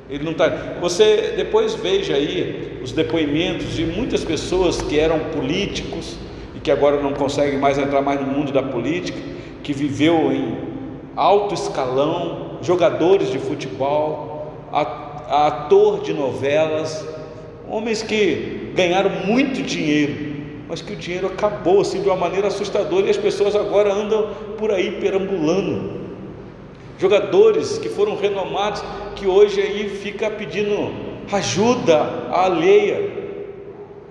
ele 0.09 0.25
não 0.25 0.33
está. 0.33 0.49
Você 0.81 1.35
depois 1.37 1.75
veja 1.75 2.15
aí 2.15 2.81
os 2.83 2.93
depoimentos 2.93 3.75
de 3.75 3.85
muitas 3.85 4.25
pessoas 4.25 4.81
que 4.81 4.99
eram 4.99 5.19
políticos 5.19 6.17
e 6.55 6.61
que 6.61 6.71
agora 6.71 7.00
não 7.00 7.12
conseguem 7.12 7.59
mais 7.59 7.76
entrar 7.76 8.00
mais 8.00 8.21
no 8.21 8.26
mundo 8.26 8.53
da 8.53 8.62
política, 8.62 9.19
que 9.62 9.73
viveu 9.73 10.33
em 10.33 10.57
alto 11.15 11.55
escalão, 11.55 12.46
jogadores 12.63 13.31
de 13.31 13.39
futebol, 13.39 14.52
ator 14.73 16.00
de 16.00 16.13
novelas, 16.13 17.07
homens 17.69 18.02
que 18.02 18.73
ganharam 18.75 19.11
muito 19.26 19.63
dinheiro, 19.63 20.37
mas 20.69 20.83
que 20.83 20.93
o 20.93 20.97
dinheiro 20.97 21.26
acabou 21.26 21.80
assim 21.80 22.02
de 22.02 22.09
uma 22.09 22.17
maneira 22.17 22.49
assustadora 22.49 23.07
e 23.07 23.11
as 23.11 23.17
pessoas 23.17 23.54
agora 23.54 23.93
andam 23.93 24.30
por 24.59 24.71
aí 24.71 25.00
perambulando. 25.00 26.07
Jogadores 26.99 27.78
que 27.78 27.89
foram 27.89 28.17
renomados, 28.17 28.83
que 29.15 29.26
hoje 29.26 29.61
aí 29.61 29.89
fica 29.89 30.30
pedindo 30.30 30.93
ajuda 31.30 32.30
alheia. 32.33 33.26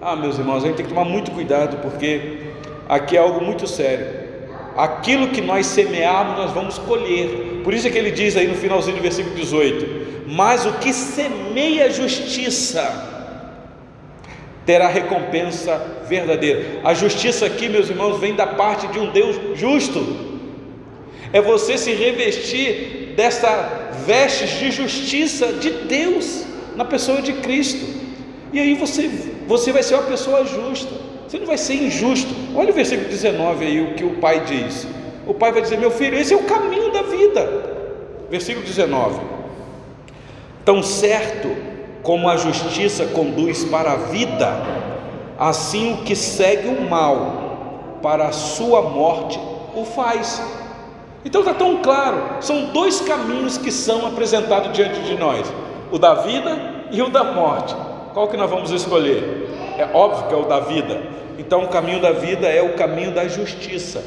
Ah, 0.02 0.15
meus 0.15 0.38
irmãos, 0.38 0.63
a 0.63 0.67
gente 0.67 0.76
tem 0.76 0.86
que 0.86 0.93
tomar 0.93 1.06
muito 1.06 1.32
cuidado 1.32 1.78
porque 1.78 2.52
aqui 2.88 3.17
é 3.17 3.19
algo 3.19 3.43
muito 3.43 3.65
sério 3.65 4.26
aquilo 4.76 5.30
que 5.30 5.41
nós 5.41 5.65
semearmos, 5.65 6.38
nós 6.38 6.52
vamos 6.52 6.78
colher. 6.78 7.44
Por 7.65 7.73
isso 7.73 7.88
é 7.88 7.89
que 7.89 7.97
ele 7.97 8.12
diz 8.12 8.38
aí 8.38 8.47
no 8.47 8.54
finalzinho 8.54 8.97
do 8.97 9.01
versículo 9.01 9.36
18: 9.36 10.28
Mas 10.28 10.67
o 10.67 10.73
que 10.73 10.93
semeia 10.93 11.89
justiça 11.89 12.84
terá 14.67 14.88
recompensa 14.88 15.82
verdadeira. 16.08 16.82
A 16.84 16.93
justiça 16.93 17.47
aqui, 17.47 17.67
meus 17.67 17.89
irmãos, 17.89 18.19
vem 18.19 18.36
da 18.36 18.45
parte 18.45 18.86
de 18.89 18.99
um 18.99 19.10
Deus 19.12 19.58
justo. 19.58 19.99
É 21.34 21.41
você 21.41 21.75
se 21.75 21.91
revestir 21.91 23.13
dessa 23.17 23.91
vestes 24.06 24.60
de 24.60 24.69
justiça 24.69 25.51
de 25.54 25.71
Deus 25.71 26.45
na 26.75 26.86
pessoa 26.86 27.19
de 27.19 27.34
Cristo. 27.34 27.84
E 28.54 28.60
aí 28.60 28.75
você, 28.75 29.10
você 29.47 29.71
vai 29.71 29.82
ser 29.82 29.95
uma 29.95 30.04
pessoa 30.04 30.45
justa. 30.45 30.93
Você 31.28 31.39
não 31.39 31.47
vai 31.47 31.58
ser 31.58 31.73
injusto. 31.73 32.30
Olha 32.54 32.69
o 32.69 32.75
versículo 32.75 33.10
19 33.10 33.65
aí, 33.65 33.82
o 33.82 33.95
que 33.95 34.04
o 34.04 34.12
pai 34.17 34.41
diz. 34.41 34.88
O 35.28 35.34
pai 35.34 35.52
vai 35.52 35.62
dizer: 35.62 35.78
Meu 35.78 35.92
filho, 35.92 36.18
esse 36.18 36.34
é 36.34 36.38
o 36.38 36.44
caminho 36.44 36.92
da 36.92 37.02
vida. 37.02 37.48
Versículo 38.30 38.66
19: 38.66 39.20
Tão 40.64 40.82
certo 40.82 41.50
como 42.04 42.30
a 42.30 42.38
justiça 42.38 43.06
conduz 43.08 43.64
para 43.66 43.94
a 43.94 43.96
vida, 43.96 44.54
assim 45.38 45.94
o 45.94 45.98
que 46.04 46.16
segue 46.16 46.68
o 46.68 46.82
mal 46.82 48.00
para 48.02 48.28
a 48.28 48.32
sua 48.32 48.82
morte 48.82 49.40
o 49.76 49.84
faz. 49.84 50.42
Então 51.24 51.42
está 51.42 51.54
tão 51.54 51.82
claro, 51.82 52.38
são 52.40 52.66
dois 52.66 53.02
caminhos 53.02 53.58
que 53.58 53.72
são 53.72 54.06
apresentados 54.06 54.72
diante 54.74 55.02
de 55.02 55.18
nós: 55.18 55.52
o 55.92 55.98
da 55.98 56.16
vida 56.16 56.86
e 56.92 57.02
o 57.02 57.10
da 57.10 57.24
morte. 57.24 57.76
Qual 58.14 58.28
que 58.28 58.38
nós 58.38 58.50
vamos 58.50 58.72
escolher? 58.72 59.50
É 59.78 59.90
óbvio 59.94 60.28
que 60.28 60.34
é 60.34 60.38
o 60.38 60.46
da 60.46 60.62
vida. 60.62 61.02
Então, 61.38 61.66
o 61.66 61.68
caminho 61.68 62.00
da 62.00 62.12
vida 62.12 62.48
é 62.48 62.62
o 62.62 62.76
caminho 62.76 63.12
da 63.12 63.28
justiça. 63.28 64.02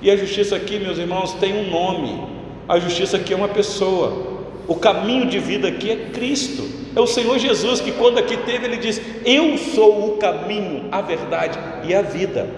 E 0.00 0.10
a 0.10 0.16
justiça 0.16 0.54
aqui, 0.56 0.78
meus 0.78 0.98
irmãos, 0.98 1.34
tem 1.34 1.54
um 1.54 1.70
nome. 1.70 2.22
A 2.68 2.78
justiça 2.78 3.16
aqui 3.16 3.32
é 3.32 3.36
uma 3.36 3.48
pessoa. 3.48 4.38
O 4.66 4.76
caminho 4.76 5.26
de 5.26 5.38
vida 5.38 5.66
aqui 5.68 5.90
é 5.90 5.96
Cristo. 6.12 6.62
É 6.94 7.00
o 7.00 7.06
Senhor 7.06 7.38
Jesus 7.38 7.80
que, 7.80 7.92
quando 7.92 8.18
aqui 8.18 8.36
teve, 8.36 8.66
ele 8.66 8.76
diz: 8.76 9.00
Eu 9.24 9.58
sou 9.58 10.10
o 10.10 10.16
caminho, 10.18 10.88
a 10.92 11.00
verdade 11.00 11.58
e 11.84 11.94
a 11.94 12.02
vida. 12.02 12.48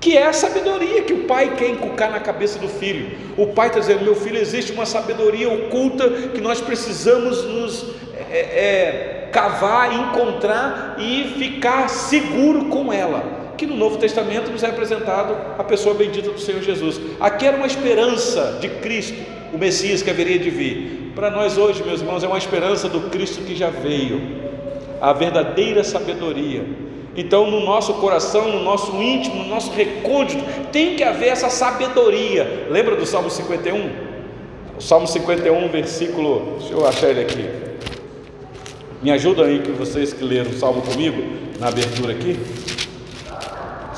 Que 0.00 0.16
é 0.16 0.26
a 0.26 0.32
sabedoria 0.32 1.02
que 1.02 1.12
o 1.12 1.24
pai 1.24 1.54
quer 1.56 1.70
inculcar 1.70 2.10
na 2.10 2.20
cabeça 2.20 2.58
do 2.58 2.68
filho. 2.68 3.10
O 3.36 3.48
pai 3.48 3.68
está 3.68 3.80
dizendo: 3.80 4.04
Meu 4.04 4.14
filho, 4.14 4.38
existe 4.38 4.72
uma 4.72 4.86
sabedoria 4.86 5.50
oculta 5.50 6.08
que 6.32 6.40
nós 6.40 6.60
precisamos 6.60 7.44
nos 7.44 7.86
é, 8.30 8.38
é, 8.38 9.28
cavar, 9.32 9.92
encontrar 9.92 10.96
e 10.98 11.34
ficar 11.36 11.88
seguro 11.88 12.66
com 12.66 12.92
ela. 12.92 13.39
Que 13.60 13.66
no 13.66 13.76
Novo 13.76 13.98
Testamento 13.98 14.50
nos 14.50 14.62
é 14.62 14.68
apresentado 14.68 15.36
a 15.58 15.62
pessoa 15.62 15.94
bendita 15.94 16.30
do 16.30 16.40
Senhor 16.40 16.62
Jesus. 16.62 16.98
Aqui 17.20 17.44
era 17.44 17.58
uma 17.58 17.66
esperança 17.66 18.56
de 18.58 18.70
Cristo, 18.70 19.18
o 19.52 19.58
Messias 19.58 20.00
que 20.00 20.08
haveria 20.08 20.38
de 20.38 20.48
vir. 20.48 21.12
Para 21.14 21.30
nós 21.30 21.58
hoje, 21.58 21.84
meus 21.84 22.00
irmãos, 22.00 22.24
é 22.24 22.26
uma 22.26 22.38
esperança 22.38 22.88
do 22.88 23.10
Cristo 23.10 23.42
que 23.42 23.54
já 23.54 23.68
veio, 23.68 24.18
a 24.98 25.12
verdadeira 25.12 25.84
sabedoria. 25.84 26.64
Então, 27.14 27.50
no 27.50 27.60
nosso 27.60 27.92
coração, 28.00 28.50
no 28.50 28.62
nosso 28.62 28.96
íntimo, 28.96 29.42
no 29.42 29.48
nosso 29.50 29.70
recôndito, 29.72 30.42
tem 30.72 30.96
que 30.96 31.04
haver 31.04 31.28
essa 31.28 31.50
sabedoria. 31.50 32.66
Lembra 32.70 32.96
do 32.96 33.04
Salmo 33.04 33.28
51? 33.28 33.90
O 34.78 34.80
Salmo 34.80 35.06
51, 35.06 35.68
versículo, 35.68 36.56
deixa 36.60 36.72
eu 36.72 36.88
achar 36.88 37.10
ele 37.10 37.20
aqui. 37.20 37.46
Me 39.02 39.10
ajudam 39.10 39.44
aí 39.44 39.58
que 39.58 39.70
vocês 39.70 40.14
que 40.14 40.24
leram 40.24 40.50
o 40.50 40.54
Salmo 40.54 40.80
comigo, 40.80 41.22
na 41.58 41.68
abertura 41.68 42.14
aqui. 42.14 42.38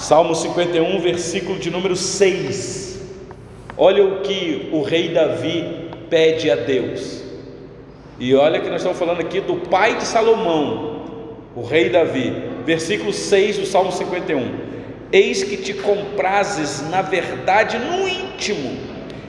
Salmo 0.02 0.34
51, 0.34 0.98
versículo 0.98 1.60
de 1.60 1.70
número 1.70 1.94
6. 1.94 3.00
Olha 3.76 4.04
o 4.04 4.20
que 4.22 4.68
o 4.72 4.82
rei 4.82 5.10
Davi 5.10 5.90
pede 6.10 6.50
a 6.50 6.56
Deus. 6.56 7.22
E 8.18 8.34
olha 8.34 8.58
que 8.58 8.68
nós 8.68 8.78
estamos 8.80 8.98
falando 8.98 9.20
aqui 9.20 9.40
do 9.40 9.54
pai 9.54 9.96
de 9.96 10.02
Salomão, 10.02 11.04
o 11.54 11.62
rei 11.62 11.88
Davi. 11.88 12.34
Versículo 12.66 13.12
6 13.12 13.58
do 13.58 13.66
Salmo 13.66 13.92
51. 13.92 14.42
Eis 15.12 15.44
que 15.44 15.56
te 15.56 15.72
comprases 15.72 16.82
na 16.90 17.00
verdade 17.00 17.78
no 17.78 18.08
íntimo 18.08 18.76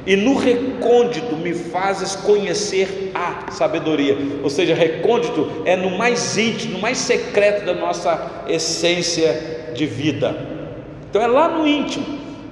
e 0.07 0.15
no 0.15 0.35
recôndito 0.35 1.35
me 1.35 1.53
fazes 1.53 2.15
conhecer 2.15 3.11
a 3.13 3.51
sabedoria. 3.51 4.17
Ou 4.41 4.49
seja, 4.49 4.73
recôndito 4.73 5.51
é 5.65 5.75
no 5.75 5.91
mais 5.91 6.35
íntimo, 6.35 6.73
no 6.73 6.79
mais 6.79 6.97
secreto 6.97 7.63
da 7.63 7.75
nossa 7.75 8.45
essência 8.47 9.71
de 9.75 9.85
vida. 9.85 10.52
Então 11.13 11.21
é 11.21 11.27
lá 11.27 11.47
no 11.47 11.67
íntimo. 11.67 12.07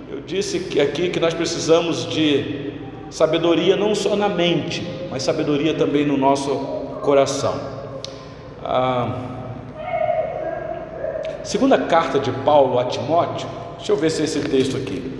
Eu 0.07 0.21
disse 0.21 0.59
que 0.59 0.79
aqui 0.79 1.09
que 1.09 1.19
nós 1.19 1.33
precisamos 1.33 2.07
de 2.07 2.73
sabedoria 3.09 3.75
não 3.75 3.95
só 3.95 4.15
na 4.15 4.29
mente, 4.29 4.87
mas 5.09 5.23
sabedoria 5.23 5.73
também 5.73 6.05
no 6.05 6.15
nosso 6.15 6.55
coração. 7.01 7.59
Ah, 8.63 9.15
segunda 11.43 11.75
carta 11.75 12.19
de 12.19 12.31
Paulo 12.31 12.77
a 12.77 12.85
Timóteo, 12.85 13.49
deixa 13.77 13.93
eu 13.93 13.97
ver 13.97 14.11
se 14.11 14.21
é 14.21 14.25
esse 14.25 14.41
texto 14.41 14.77
aqui, 14.77 15.11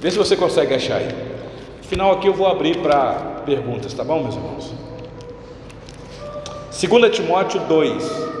vê 0.00 0.10
se 0.10 0.16
você 0.16 0.34
consegue 0.34 0.72
achar 0.72 0.96
aí. 0.96 1.14
Final 1.82 2.12
aqui 2.12 2.28
eu 2.28 2.32
vou 2.32 2.46
abrir 2.46 2.78
para 2.78 3.42
perguntas, 3.44 3.92
tá 3.92 4.04
bom, 4.04 4.22
meus 4.22 4.36
irmãos? 4.36 4.72
2 6.70 7.14
Timóteo 7.14 7.60
2. 7.68 8.35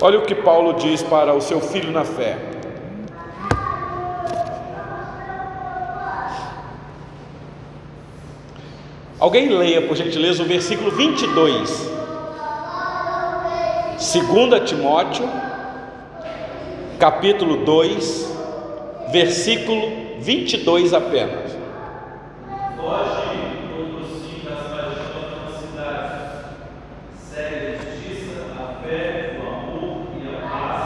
Olha 0.00 0.18
o 0.18 0.22
que 0.22 0.34
Paulo 0.34 0.74
diz 0.74 1.02
para 1.02 1.34
o 1.34 1.40
seu 1.40 1.60
filho 1.60 1.90
na 1.90 2.04
fé. 2.04 2.38
Alguém 9.18 9.48
leia, 9.48 9.82
por 9.82 9.96
gentileza, 9.96 10.44
o 10.44 10.46
versículo 10.46 10.92
22. 10.92 11.90
2 13.98 14.68
Timóteo, 14.70 15.28
capítulo 17.00 17.64
2, 17.64 18.32
versículo 19.10 19.90
22 20.20 20.94
apenas. 20.94 21.50
Foge 22.76 23.38
contra 23.74 24.04
si 24.06 24.46
das 24.46 24.62
paixões 24.68 25.30
da 25.34 25.58
cidade. 25.58 26.14
Segue 27.18 27.66
a 27.66 27.72
justiça, 27.72 28.38
a 28.56 28.86
fé, 28.86 29.40
o 29.40 29.46
amor 29.48 30.06
e 30.14 30.28
a 30.28 30.48
paz. 30.48 30.84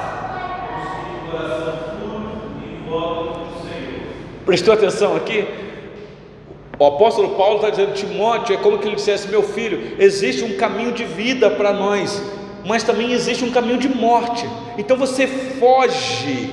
Busque 0.72 1.02
de 1.10 1.30
coração 1.30 1.76
puro 2.00 2.32
e 2.64 2.76
invocam 2.76 3.42
o 3.42 3.44
Senhor. 3.60 4.02
Prestou 4.52 4.74
atenção 4.74 5.16
aqui? 5.16 5.46
O 6.78 6.84
apóstolo 6.84 7.36
Paulo 7.36 7.56
está 7.56 7.70
dizendo, 7.70 7.94
Timóteo, 7.94 8.54
é 8.54 8.58
como 8.58 8.76
que 8.76 8.86
ele 8.86 8.96
dissesse, 8.96 9.26
meu 9.28 9.42
filho, 9.42 9.96
existe 9.98 10.44
um 10.44 10.58
caminho 10.58 10.92
de 10.92 11.04
vida 11.04 11.48
para 11.48 11.72
nós, 11.72 12.22
mas 12.62 12.82
também 12.82 13.12
existe 13.12 13.42
um 13.46 13.50
caminho 13.50 13.78
de 13.78 13.88
morte. 13.88 14.46
Então 14.76 14.98
você 14.98 15.26
foge 15.26 16.50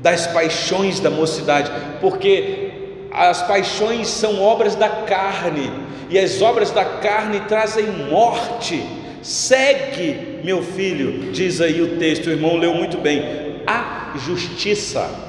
das 0.00 0.28
paixões 0.28 1.00
da 1.00 1.10
mocidade, 1.10 1.68
porque 2.00 2.70
as 3.10 3.42
paixões 3.42 4.06
são 4.06 4.40
obras 4.40 4.76
da 4.76 4.88
carne, 4.88 5.68
e 6.08 6.16
as 6.16 6.40
obras 6.40 6.70
da 6.70 6.84
carne 6.84 7.40
trazem 7.48 7.86
morte. 8.08 8.86
Segue, 9.20 10.42
meu 10.44 10.62
filho, 10.62 11.32
diz 11.32 11.60
aí 11.60 11.82
o 11.82 11.98
texto, 11.98 12.28
o 12.28 12.30
irmão 12.30 12.56
leu 12.56 12.72
muito 12.72 12.98
bem, 12.98 13.64
a 13.66 14.12
justiça 14.16 15.25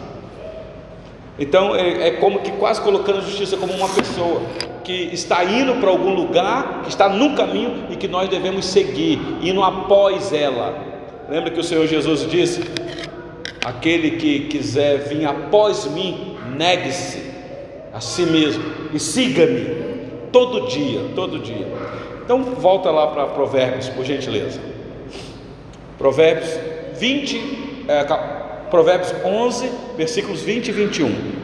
então 1.39 1.75
é, 1.75 2.07
é, 2.07 2.11
como 2.11 2.39
que 2.39 2.51
quase 2.51 2.81
colocando 2.81 3.19
a 3.19 3.21
justiça 3.21 3.57
como 3.57 3.73
uma 3.73 3.89
pessoa 3.89 4.41
que 4.83 5.09
está 5.13 5.43
indo 5.43 5.75
para 5.75 5.89
algum 5.89 6.13
lugar, 6.13 6.81
que 6.83 6.89
está 6.89 7.09
num 7.09 7.35
caminho 7.35 7.85
e 7.89 7.95
que 7.95 8.07
nós 8.07 8.29
devemos 8.29 8.65
seguir, 8.65 9.19
indo 9.41 9.61
após 9.61 10.31
ela. 10.33 10.83
Lembra 11.29 11.51
que 11.51 11.59
o 11.59 11.63
Senhor 11.63 11.85
Jesus 11.85 12.29
disse: 12.29 12.63
aquele 13.63 14.11
que 14.11 14.47
quiser 14.47 14.99
vir 15.09 15.25
após 15.25 15.85
mim, 15.91 16.37
negue-se 16.55 17.21
a 17.93 17.99
si 17.99 18.23
mesmo 18.23 18.63
e 18.93 18.99
siga-me 18.99 19.77
todo 20.31 20.67
dia, 20.67 21.01
todo 21.15 21.39
dia. 21.39 21.67
Então 22.23 22.43
volta 22.43 22.89
lá 22.89 23.07
para 23.07 23.25
Provérbios, 23.27 23.89
por 23.89 24.05
gentileza. 24.05 24.59
Provérbios 25.97 26.49
20, 26.99 27.85
é, 27.87 28.05
Provérbios 28.69 29.13
11, 29.23 29.69
versículos 29.95 30.41
20 30.41 30.67
e 30.67 30.71
21. 30.71 31.37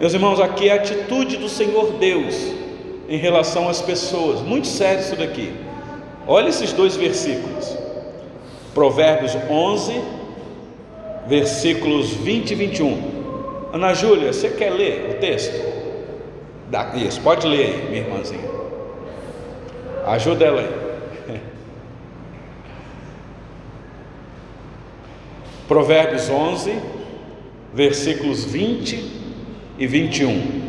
Meus 0.00 0.14
irmãos, 0.14 0.40
aqui 0.40 0.68
é 0.68 0.72
a 0.72 0.76
atitude 0.76 1.36
do 1.36 1.48
Senhor 1.48 1.92
Deus 1.94 2.34
em 3.08 3.16
relação 3.18 3.68
às 3.68 3.82
pessoas, 3.82 4.40
muito 4.40 4.66
sério 4.66 5.00
isso 5.00 5.16
daqui. 5.16 5.52
Olha 6.26 6.48
esses 6.48 6.72
dois 6.72 6.96
versículos. 6.96 7.76
Provérbios 8.74 9.36
11, 9.50 10.00
versículos 11.26 12.10
20 12.10 12.50
e 12.50 12.54
21. 12.54 13.18
Ana 13.72 13.92
Júlia, 13.92 14.32
você 14.32 14.50
quer 14.50 14.70
ler 14.70 15.16
o 15.16 15.20
texto? 15.20 15.66
Dá, 16.70 16.92
isso, 16.94 17.20
pode 17.20 17.46
ler 17.46 17.66
aí, 17.66 17.86
minha 17.88 18.02
irmãzinha. 18.02 18.48
Ajuda 20.06 20.44
ela 20.44 20.60
aí. 20.60 20.87
Provérbios 25.68 26.30
11, 26.30 26.78
versículos 27.74 28.42
20 28.42 29.04
e 29.78 29.86
21. 29.86 30.68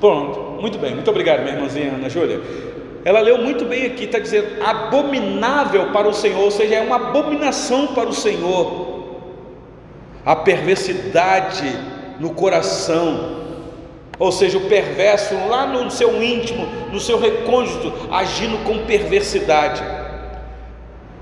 Pronto, 0.00 0.60
muito 0.60 0.78
bem, 0.78 0.94
muito 0.94 1.10
obrigado, 1.10 1.40
minha 1.42 1.54
irmãzinha 1.54 1.94
Ana 1.94 2.08
Júlia. 2.08 2.73
Ela 3.04 3.20
leu 3.20 3.38
muito 3.38 3.66
bem 3.66 3.84
aqui, 3.84 4.04
está 4.04 4.18
dizendo 4.18 4.62
abominável 4.64 5.92
para 5.92 6.08
o 6.08 6.14
Senhor, 6.14 6.40
ou 6.40 6.50
seja, 6.50 6.76
é 6.76 6.80
uma 6.80 6.96
abominação 6.96 7.88
para 7.88 8.08
o 8.08 8.14
Senhor. 8.14 8.94
A 10.24 10.34
perversidade 10.34 11.70
no 12.18 12.30
coração, 12.30 13.42
ou 14.18 14.32
seja, 14.32 14.56
o 14.56 14.68
perverso 14.68 15.34
lá 15.48 15.66
no 15.66 15.90
seu 15.90 16.22
íntimo, 16.22 16.66
no 16.90 16.98
seu 16.98 17.20
recôndito, 17.20 17.92
agindo 18.10 18.64
com 18.64 18.86
perversidade. 18.86 19.82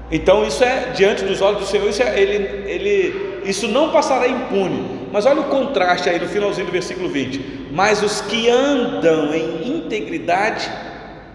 Então 0.08 0.46
isso 0.46 0.62
é 0.62 0.92
diante 0.94 1.24
dos 1.24 1.40
olhos 1.40 1.62
do 1.62 1.66
Senhor, 1.66 1.88
isso, 1.88 2.02
é, 2.02 2.20
ele, 2.20 2.70
ele, 2.70 3.40
isso 3.44 3.66
não 3.66 3.90
passará 3.90 4.28
impune. 4.28 5.08
Mas 5.10 5.26
olha 5.26 5.40
o 5.40 5.44
contraste 5.44 6.08
aí 6.08 6.20
no 6.20 6.28
finalzinho 6.28 6.66
do 6.66 6.72
versículo 6.72 7.08
20. 7.08 7.70
Mas 7.72 8.02
os 8.02 8.20
que 8.20 8.48
andam 8.48 9.34
em 9.34 9.78
integridade 9.78 10.70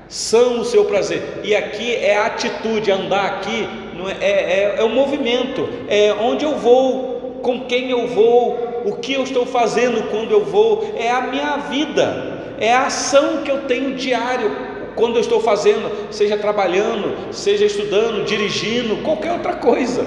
são 0.09 0.61
o 0.61 0.65
seu 0.65 0.85
prazer. 0.85 1.21
E 1.43 1.55
aqui 1.55 1.93
é 1.93 2.17
a 2.17 2.27
atitude, 2.27 2.91
andar 2.91 3.25
aqui 3.25 3.67
é, 4.05 4.25
é, 4.25 4.29
é, 4.29 4.75
é 4.79 4.83
o 4.83 4.89
movimento, 4.89 5.67
é 5.87 6.13
onde 6.13 6.45
eu 6.45 6.55
vou, 6.55 7.39
com 7.41 7.65
quem 7.65 7.89
eu 7.89 8.07
vou, 8.07 8.83
o 8.85 8.95
que 8.97 9.13
eu 9.13 9.23
estou 9.23 9.45
fazendo 9.45 10.09
quando 10.09 10.31
eu 10.31 10.45
vou, 10.45 10.93
é 10.97 11.09
a 11.09 11.21
minha 11.21 11.57
vida, 11.57 12.55
é 12.59 12.73
a 12.73 12.85
ação 12.85 13.43
que 13.43 13.51
eu 13.51 13.61
tenho 13.61 13.95
diário 13.95 14.77
quando 14.95 15.15
eu 15.15 15.21
estou 15.21 15.39
fazendo, 15.39 16.11
seja 16.11 16.37
trabalhando, 16.37 17.31
seja 17.31 17.65
estudando, 17.65 18.25
dirigindo, 18.25 18.97
qualquer 19.03 19.31
outra 19.33 19.53
coisa. 19.53 20.05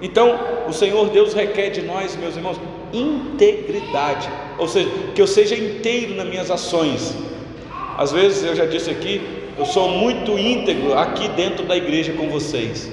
Então, 0.00 0.38
o 0.66 0.72
Senhor 0.72 1.10
Deus 1.10 1.34
requer 1.34 1.70
de 1.70 1.82
nós, 1.82 2.16
meus 2.16 2.36
irmãos, 2.36 2.58
integridade, 2.92 4.28
ou 4.58 4.66
seja, 4.66 4.88
que 5.14 5.20
eu 5.20 5.26
seja 5.26 5.54
inteiro 5.54 6.14
nas 6.14 6.26
minhas 6.26 6.50
ações, 6.50 7.14
às 7.98 8.12
vezes 8.12 8.44
eu 8.44 8.54
já 8.54 8.64
disse 8.64 8.88
aqui, 8.88 9.20
eu 9.58 9.66
sou 9.66 9.88
muito 9.88 10.38
íntegro 10.38 10.96
aqui 10.96 11.26
dentro 11.30 11.66
da 11.66 11.76
igreja 11.76 12.12
com 12.12 12.28
vocês. 12.28 12.88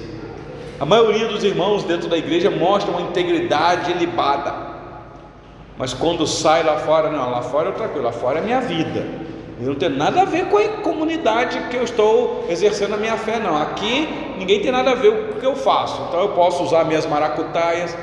A 0.80 0.84
maioria 0.84 1.28
dos 1.28 1.44
irmãos 1.44 1.84
dentro 1.84 2.08
da 2.08 2.18
igreja 2.18 2.50
mostram 2.50 2.94
uma 2.94 3.08
integridade 3.08 3.92
ilibada. 3.92 4.52
Mas 5.78 5.94
quando 5.94 6.26
sai 6.26 6.64
lá 6.64 6.78
fora, 6.78 7.08
não, 7.08 7.30
lá 7.30 7.40
fora 7.40 7.66
é 7.66 7.68
outra 7.68 7.86
coisa, 7.86 8.08
lá 8.08 8.12
fora 8.12 8.40
é 8.40 8.42
minha 8.42 8.60
vida. 8.60 9.06
Eu 9.60 9.68
não 9.68 9.74
tem 9.76 9.90
nada 9.90 10.22
a 10.22 10.24
ver 10.24 10.46
com 10.46 10.58
a 10.58 10.68
comunidade 10.82 11.56
que 11.70 11.76
eu 11.76 11.84
estou 11.84 12.44
exercendo 12.50 12.94
a 12.94 12.96
minha 12.96 13.16
fé, 13.16 13.38
não. 13.38 13.56
Aqui 13.56 14.08
ninguém 14.38 14.60
tem 14.60 14.72
nada 14.72 14.90
a 14.90 14.94
ver 14.96 15.12
com 15.12 15.38
o 15.38 15.40
que 15.40 15.46
eu 15.46 15.54
faço. 15.54 16.02
Então 16.08 16.20
eu 16.20 16.30
posso 16.30 16.64
usar 16.64 16.84
minhas 16.84 17.06
maracutaias. 17.06 17.96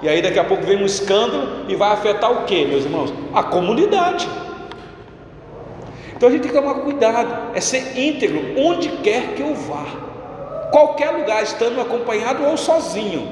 E 0.00 0.08
aí 0.08 0.22
daqui 0.22 0.38
a 0.38 0.44
pouco 0.44 0.64
vem 0.64 0.82
um 0.82 0.86
escândalo 0.86 1.66
e 1.68 1.76
vai 1.76 1.92
afetar 1.92 2.32
o 2.32 2.44
que, 2.44 2.64
meus 2.64 2.84
irmãos? 2.84 3.12
A 3.34 3.42
comunidade. 3.42 4.26
Então 6.22 6.30
a 6.30 6.32
gente 6.34 6.42
tem 6.42 6.52
que 6.52 6.56
tomar 6.56 6.74
cuidado, 6.74 7.50
é 7.52 7.60
ser 7.60 7.98
íntegro 7.98 8.54
onde 8.56 8.88
quer 8.98 9.34
que 9.34 9.42
eu 9.42 9.56
vá, 9.56 9.84
qualquer 10.70 11.10
lugar, 11.10 11.42
estando 11.42 11.80
acompanhado 11.80 12.44
ou 12.44 12.56
sozinho. 12.56 13.28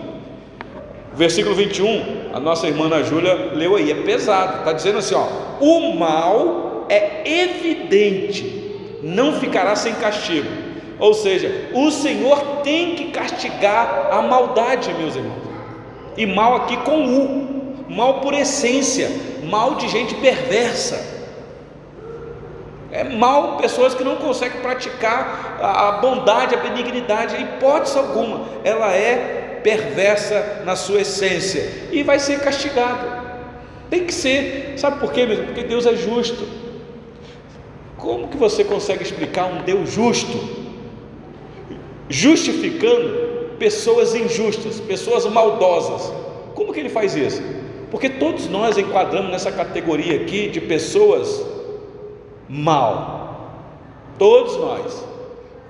Versículo 1.14 1.54
21, 1.54 2.30
a 2.34 2.40
nossa 2.40 2.66
irmã 2.66 2.90
Júlia 3.04 3.52
leu 3.54 3.76
aí, 3.76 3.92
é 3.92 3.94
pesado, 3.94 4.58
está 4.58 4.72
dizendo 4.72 4.98
assim: 4.98 5.14
ó, 5.14 5.24
o 5.60 5.94
mal 5.96 6.86
é 6.88 7.22
evidente, 7.44 8.98
não 9.04 9.34
ficará 9.34 9.76
sem 9.76 9.94
castigo. 9.94 10.48
Ou 10.98 11.14
seja, 11.14 11.70
o 11.72 11.92
Senhor 11.92 12.40
tem 12.64 12.96
que 12.96 13.12
castigar 13.12 14.08
a 14.10 14.20
maldade, 14.20 14.92
meus 14.94 15.14
irmãos. 15.14 15.44
E 16.16 16.26
mal 16.26 16.56
aqui 16.56 16.76
com 16.78 17.04
U, 17.04 17.86
mal 17.88 18.14
por 18.14 18.34
essência, 18.34 19.08
mal 19.44 19.76
de 19.76 19.86
gente 19.86 20.16
perversa. 20.16 21.19
É 22.92 23.04
mal 23.04 23.56
pessoas 23.56 23.94
que 23.94 24.02
não 24.02 24.16
conseguem 24.16 24.60
praticar 24.60 25.58
a 25.62 25.92
bondade, 25.92 26.54
a 26.54 26.58
benignidade, 26.58 27.36
em 27.36 27.42
hipótese 27.42 27.96
alguma, 27.96 28.46
ela 28.64 28.92
é 28.92 29.60
perversa 29.62 30.62
na 30.64 30.74
sua 30.74 31.02
essência 31.02 31.88
e 31.92 32.02
vai 32.02 32.18
ser 32.18 32.40
castigada. 32.40 33.20
Tem 33.88 34.04
que 34.04 34.14
ser, 34.14 34.74
sabe 34.76 34.98
por 34.98 35.12
quê, 35.12 35.26
mesmo? 35.26 35.46
Porque 35.46 35.62
Deus 35.62 35.86
é 35.86 35.94
justo. 35.94 36.46
Como 37.96 38.28
que 38.28 38.36
você 38.36 38.64
consegue 38.64 39.02
explicar 39.02 39.46
um 39.46 39.62
Deus 39.62 39.92
justo? 39.92 40.38
Justificando 42.08 43.56
pessoas 43.58 44.14
injustas, 44.14 44.80
pessoas 44.80 45.26
maldosas. 45.26 46.12
Como 46.54 46.72
que 46.72 46.80
ele 46.80 46.88
faz 46.88 47.14
isso? 47.14 47.42
Porque 47.90 48.08
todos 48.08 48.48
nós 48.48 48.78
enquadramos 48.78 49.30
nessa 49.30 49.52
categoria 49.52 50.22
aqui 50.22 50.48
de 50.48 50.60
pessoas 50.60 51.44
mal. 52.50 53.54
Todos 54.18 54.56
nós. 54.56 55.06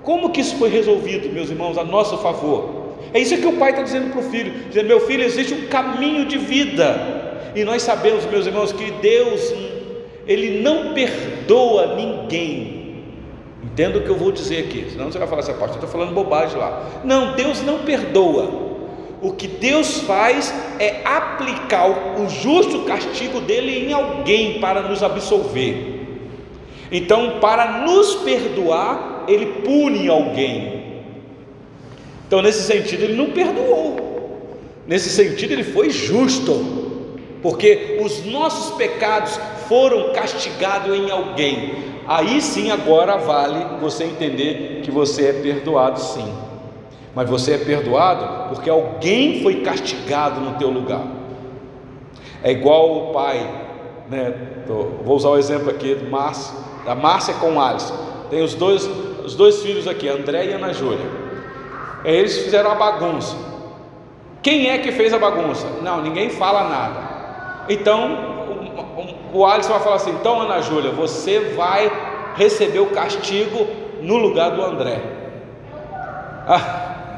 Como 0.01 0.31
que 0.31 0.41
isso 0.41 0.55
foi 0.55 0.69
resolvido, 0.69 1.31
meus 1.31 1.51
irmãos, 1.51 1.77
a 1.77 1.83
nosso 1.83 2.17
favor? 2.17 2.81
É 3.13 3.19
isso 3.19 3.37
que 3.37 3.45
o 3.45 3.57
pai 3.57 3.69
está 3.69 3.83
dizendo 3.83 4.11
para 4.11 4.19
o 4.19 4.23
filho: 4.23 4.51
dizendo, 4.67 4.87
meu 4.87 4.99
filho, 5.01 5.23
existe 5.23 5.53
um 5.53 5.67
caminho 5.67 6.25
de 6.25 6.37
vida. 6.37 7.51
E 7.55 7.63
nós 7.63 7.83
sabemos, 7.83 8.25
meus 8.25 8.47
irmãos, 8.47 8.71
que 8.71 8.89
Deus, 8.91 9.53
Ele 10.25 10.61
não 10.61 10.93
perdoa 10.93 11.95
ninguém. 11.95 12.81
Entenda 13.63 13.99
o 13.99 14.01
que 14.01 14.09
eu 14.09 14.17
vou 14.17 14.31
dizer 14.31 14.65
aqui, 14.65 14.87
senão 14.89 15.11
você 15.11 15.19
vai 15.19 15.27
falar 15.27 15.41
assim, 15.41 15.51
pastor, 15.51 15.69
eu 15.69 15.75
estou 15.75 15.89
falando 15.89 16.13
bobagem 16.13 16.57
lá. 16.57 17.01
Não, 17.03 17.33
Deus 17.35 17.61
não 17.61 17.79
perdoa. 17.79 18.71
O 19.21 19.33
que 19.33 19.47
Deus 19.47 19.99
faz 19.99 20.51
é 20.79 21.01
aplicar 21.05 22.19
o 22.19 22.27
justo 22.27 22.85
castigo 22.85 23.39
dele 23.39 23.85
em 23.87 23.93
alguém 23.93 24.59
para 24.59 24.81
nos 24.81 25.03
absolver. 25.03 25.90
Então, 26.91 27.39
para 27.39 27.85
nos 27.85 28.15
perdoar, 28.15 29.23
ele 29.27 29.45
pune 29.63 30.09
alguém. 30.09 31.03
Então, 32.27 32.41
nesse 32.41 32.63
sentido, 32.63 33.03
ele 33.03 33.15
não 33.15 33.31
perdoou. 33.31 34.49
Nesse 34.85 35.09
sentido, 35.09 35.53
ele 35.53 35.63
foi 35.63 35.89
justo, 35.89 37.23
porque 37.41 37.97
os 38.03 38.25
nossos 38.25 38.75
pecados 38.75 39.39
foram 39.69 40.11
castigados 40.11 40.93
em 40.93 41.09
alguém. 41.09 41.75
Aí 42.05 42.41
sim, 42.41 42.71
agora 42.71 43.15
vale 43.15 43.79
você 43.79 44.03
entender 44.03 44.81
que 44.83 44.91
você 44.91 45.27
é 45.27 45.33
perdoado, 45.33 45.97
sim. 45.97 46.33
Mas 47.15 47.29
você 47.29 47.53
é 47.53 47.57
perdoado 47.57 48.49
porque 48.49 48.69
alguém 48.69 49.41
foi 49.41 49.61
castigado 49.61 50.41
no 50.41 50.57
teu 50.57 50.69
lugar. 50.69 51.05
É 52.43 52.51
igual 52.51 53.09
o 53.09 53.13
pai, 53.13 53.49
né? 54.09 54.33
Vou 55.05 55.15
usar 55.15 55.29
o 55.29 55.37
exemplo 55.37 55.69
aqui 55.69 55.95
do 55.95 56.09
Márcio 56.09 56.70
da 56.85 56.95
Márcia 56.95 57.33
com 57.35 57.53
o 57.53 57.61
Alisson. 57.61 57.95
Tem 58.29 58.43
os 58.43 58.53
dois, 58.53 58.89
os 59.23 59.35
dois 59.35 59.61
filhos 59.61 59.87
aqui, 59.87 60.07
André 60.07 60.45
e 60.45 60.53
Ana 60.53 60.73
Júlia. 60.73 61.05
Eles 62.03 62.37
fizeram 62.37 62.71
a 62.71 62.75
bagunça. 62.75 63.35
Quem 64.41 64.69
é 64.69 64.77
que 64.79 64.91
fez 64.91 65.13
a 65.13 65.19
bagunça? 65.19 65.67
Não, 65.81 66.01
ninguém 66.01 66.29
fala 66.29 66.67
nada. 66.67 67.65
Então, 67.69 68.17
o, 69.33 69.39
o 69.39 69.45
Alisson 69.45 69.73
vai 69.73 69.81
falar 69.81 69.95
assim: 69.97 70.11
então, 70.11 70.41
Ana 70.41 70.61
Júlia, 70.61 70.91
você 70.91 71.39
vai 71.55 71.91
receber 72.35 72.79
o 72.79 72.87
castigo 72.87 73.67
no 74.01 74.17
lugar 74.17 74.51
do 74.51 74.61
André. 74.61 75.01
Ah, 76.43 77.13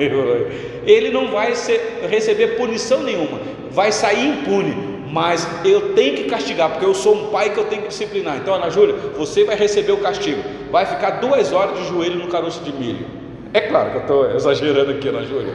ele 0.86 1.10
não 1.10 1.32
vai 1.32 1.56
ser, 1.56 2.06
receber 2.10 2.58
punição 2.58 3.02
nenhuma, 3.02 3.40
vai 3.72 3.90
sair 3.90 4.28
impune 4.28 4.93
mas 5.14 5.48
eu 5.64 5.94
tenho 5.94 6.16
que 6.16 6.24
castigar, 6.24 6.72
porque 6.72 6.84
eu 6.84 6.96
sou 6.96 7.14
um 7.14 7.28
pai 7.28 7.52
que 7.52 7.60
eu 7.60 7.66
tenho 7.66 7.84
que 7.84 7.90
disciplinar. 7.90 8.38
Então, 8.38 8.56
Ana 8.56 8.72
Júlia, 8.72 8.96
você 9.16 9.44
vai 9.44 9.56
receber 9.56 9.92
o 9.92 9.98
castigo, 9.98 10.42
vai 10.72 10.88
ficar 10.88 11.22
duas 11.22 11.54
horas 11.54 11.78
de 11.78 11.86
joelho 11.86 12.16
no 12.16 12.30
caroço 12.30 12.64
de 12.64 12.74
milho. 12.74 13.06
É 13.54 13.62
claro 13.62 13.92
que 13.92 13.98
eu 13.98 14.02
estou 14.02 14.32
exagerando 14.32 14.90
aqui, 14.90 15.08
Ana 15.08 15.22
Júlia. 15.22 15.54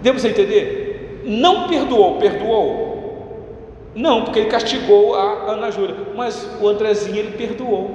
Para 0.00 0.12
você 0.12 0.28
entender? 0.28 1.22
Não 1.24 1.66
perdoou, 1.66 2.18
perdoou? 2.18 2.92
Não, 3.92 4.22
porque 4.22 4.38
ele 4.38 4.48
castigou 4.48 5.16
a 5.16 5.50
Ana 5.50 5.72
Júlia, 5.72 5.96
mas 6.14 6.48
o 6.60 6.68
Andrezinho 6.68 7.16
ele 7.16 7.32
perdoou. 7.32 7.90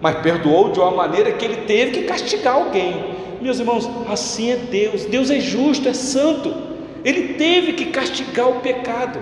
Mas 0.00 0.16
perdoou 0.20 0.72
de 0.72 0.80
uma 0.80 0.92
maneira 0.92 1.30
que 1.32 1.44
ele 1.44 1.56
teve 1.66 1.90
que 1.90 2.02
castigar 2.04 2.54
alguém. 2.54 3.16
Meus 3.38 3.58
irmãos, 3.58 3.86
assim 4.08 4.50
é 4.50 4.56
Deus. 4.56 5.04
Deus 5.04 5.30
é 5.30 5.40
justo, 5.40 5.86
é 5.90 5.92
santo. 5.92 6.65
Ele 7.06 7.34
teve 7.34 7.74
que 7.74 7.86
castigar 7.86 8.48
o 8.48 8.60
pecado. 8.60 9.20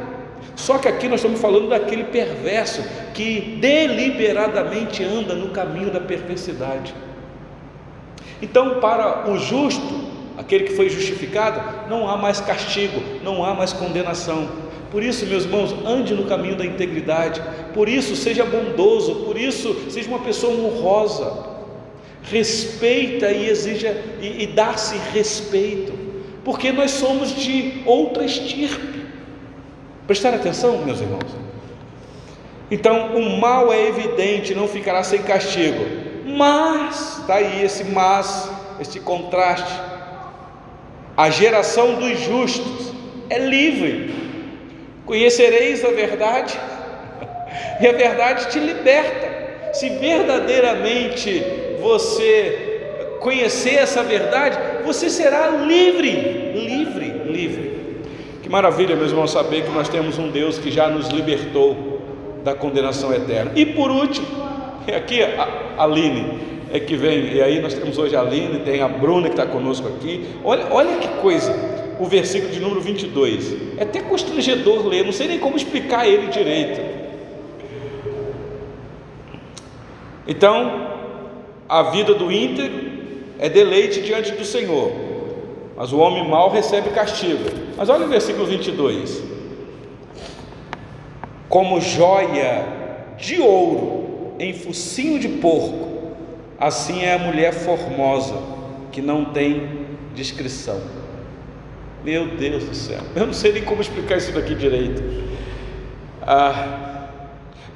Só 0.57 0.79
que 0.79 0.89
aqui 0.89 1.07
nós 1.07 1.21
estamos 1.21 1.39
falando 1.39 1.69
daquele 1.69 2.05
perverso 2.05 2.83
que 3.13 3.59
deliberadamente 3.61 5.05
anda 5.05 5.35
no 5.35 5.51
caminho 5.51 5.91
da 5.91 6.01
perversidade. 6.01 6.95
Então, 8.41 8.81
para 8.81 9.31
o 9.31 9.37
justo, 9.37 10.03
aquele 10.39 10.65
que 10.65 10.75
foi 10.75 10.89
justificado, 10.89 11.61
não 11.91 12.09
há 12.09 12.17
mais 12.17 12.41
castigo, 12.41 13.03
não 13.23 13.45
há 13.45 13.53
mais 13.53 13.75
condenação. 13.75 14.49
Por 14.91 15.03
isso, 15.03 15.27
meus 15.27 15.45
irmãos, 15.45 15.75
ande 15.85 16.15
no 16.15 16.25
caminho 16.25 16.57
da 16.57 16.65
integridade. 16.65 17.43
Por 17.75 17.87
isso, 17.87 18.17
seja 18.17 18.47
bondoso. 18.47 19.27
Por 19.27 19.37
isso, 19.37 19.91
seja 19.91 20.09
uma 20.09 20.21
pessoa 20.21 20.55
honrosa. 20.55 21.53
Respeita 22.23 23.31
e 23.31 23.51
exija 23.51 23.95
e, 24.23 24.45
e 24.45 24.47
dá-se 24.47 24.97
respeito 25.13 26.04
porque 26.45 26.71
nós 26.71 26.91
somos 26.91 27.35
de 27.35 27.83
outra 27.87 28.25
estirpe. 28.25 29.07
Prestar 30.07 30.35
atenção, 30.35 30.79
meus 30.79 31.01
irmãos. 31.01 31.45
Então, 32.71 33.17
o 33.17 33.39
mal 33.39 33.73
é 33.73 33.89
evidente, 33.89 34.55
não 34.55 34.69
ficará 34.69 35.03
sem 35.03 35.23
castigo. 35.23 35.85
Mas, 36.27 37.19
está 37.21 37.37
aí 37.37 37.65
esse 37.65 37.85
mas, 37.85 38.51
esse 38.81 39.01
contraste. 39.01 39.81
A 41.17 41.31
geração 41.31 41.95
dos 41.95 42.21
justos 42.21 42.93
é 43.31 43.39
livre. 43.39 44.15
Conhecereis 45.07 45.85
a 45.85 45.91
verdade, 45.91 46.59
e 47.81 47.87
a 47.87 47.93
verdade 47.93 48.51
te 48.51 48.59
liberta. 48.59 49.73
Se 49.73 49.89
verdadeiramente 49.91 51.43
você 51.81 52.75
conhecer 53.21 53.77
essa 53.77 54.03
verdade, 54.03 54.59
você 54.85 55.09
será 55.09 55.51
livre, 55.51 56.11
livre, 56.55 57.33
livre. 57.33 57.75
Que 58.43 58.49
maravilha, 58.49 58.95
meus 58.95 59.11
irmãos, 59.11 59.31
saber 59.31 59.65
que 59.65 59.71
nós 59.71 59.89
temos 59.89 60.19
um 60.19 60.31
Deus 60.31 60.59
que 60.59 60.71
já 60.71 60.89
nos 60.89 61.09
libertou 61.09 61.95
da 62.45 62.55
condenação 62.55 63.13
eterna. 63.13 63.53
E 63.57 63.65
por 63.65 63.91
último, 63.91 64.27
aqui 64.95 65.23
a 65.23 65.83
Aline 65.83 66.39
é 66.71 66.79
que 66.79 66.97
vem, 66.97 67.33
e 67.33 67.43
aí 67.43 67.61
nós 67.61 67.73
temos 67.73 67.97
hoje 67.97 68.15
a 68.15 68.21
Aline, 68.21 68.61
tem 68.61 68.83
a 68.83 68.89
Bruna 68.89 69.29
que 69.29 69.35
está 69.41 69.47
conosco 69.47 69.89
aqui. 69.89 70.27
Olha, 70.45 70.67
olha 70.71 70.97
que 70.99 71.09
coisa, 71.21 71.55
o 71.99 72.05
versículo 72.05 72.53
de 72.53 72.61
número 72.61 72.81
22. 72.81 73.79
É 73.79 73.85
até 73.85 74.01
constrangedor 74.01 74.87
ler, 74.87 75.05
não 75.05 75.13
sei 75.13 75.29
nem 75.29 75.39
como 75.39 75.57
explicar 75.57 76.07
ele 76.07 76.27
direito. 76.27 76.81
Então, 80.27 80.89
a 81.69 81.83
vida 81.83 82.15
do 82.15 82.31
íntegro 82.31 82.94
é 83.45 83.49
deleite 83.51 84.01
diante 84.01 84.33
do 84.33 84.43
Senhor, 84.43 84.91
mas 85.77 85.93
o 85.93 85.99
homem 85.99 86.27
mau 86.27 86.49
recebe 86.49 86.89
castigo. 86.89 87.45
Mas 87.77 87.91
olha 87.91 88.07
o 88.07 88.09
versículo 88.09 88.47
22: 88.47 89.23
Como 91.47 91.79
joia 91.79 92.67
de 93.19 93.43
ouro 93.43 94.33
em 94.39 94.55
focinho 94.55 95.19
de 95.19 95.29
porco, 95.29 96.15
assim 96.59 97.03
é 97.03 97.17
a 97.17 97.19
mulher 97.19 97.53
formosa 97.53 98.41
que 98.91 99.03
não 99.03 99.27
tem 99.27 99.85
descrição. 100.15 100.81
Meu 102.03 102.29
Deus 102.29 102.65
do 102.65 102.75
céu, 102.75 103.03
eu 103.15 103.27
não 103.27 103.35
sei 103.35 103.53
nem 103.53 103.63
como 103.63 103.83
explicar 103.83 104.17
isso 104.17 104.33
daqui 104.33 104.55
direito. 104.55 105.03
Ah, 106.23 107.09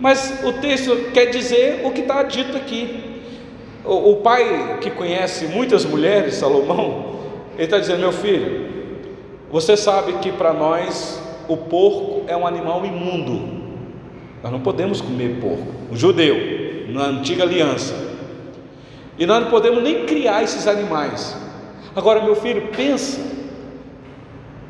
mas 0.01 0.43
o 0.43 0.55
texto 0.55 1.11
quer 1.13 1.27
dizer 1.27 1.83
o 1.85 1.91
que 1.91 2.01
está 2.01 2.23
dito 2.23 2.57
aqui. 2.57 3.08
O, 3.85 4.13
o 4.13 4.17
pai 4.17 4.79
que 4.81 4.91
conhece 4.91 5.47
muitas 5.47 5.85
mulheres, 5.85 6.35
Salomão, 6.35 7.17
ele 7.55 7.65
está 7.65 7.79
dizendo: 7.79 8.01
meu 8.01 8.13
filho, 8.13 8.69
você 9.51 9.77
sabe 9.77 10.15
que 10.15 10.31
para 10.33 10.53
nós 10.53 11.21
o 11.49 11.57
porco 11.57 12.25
é 12.27 12.37
um 12.37 12.47
animal 12.47 12.85
imundo. 12.85 13.59
Nós 14.43 14.53
não 14.53 14.61
podemos 14.61 15.01
comer 15.01 15.39
porco. 15.41 15.67
O 15.91 15.97
judeu, 15.97 16.37
na 16.89 17.07
antiga 17.07 17.43
aliança. 17.43 17.95
E 19.19 19.27
nós 19.27 19.43
não 19.43 19.51
podemos 19.51 19.83
nem 19.83 20.07
criar 20.07 20.43
esses 20.43 20.67
animais. 20.69 21.37
Agora, 21.97 22.23
meu 22.23 22.37
filho, 22.37 22.69
pensa 22.69 23.21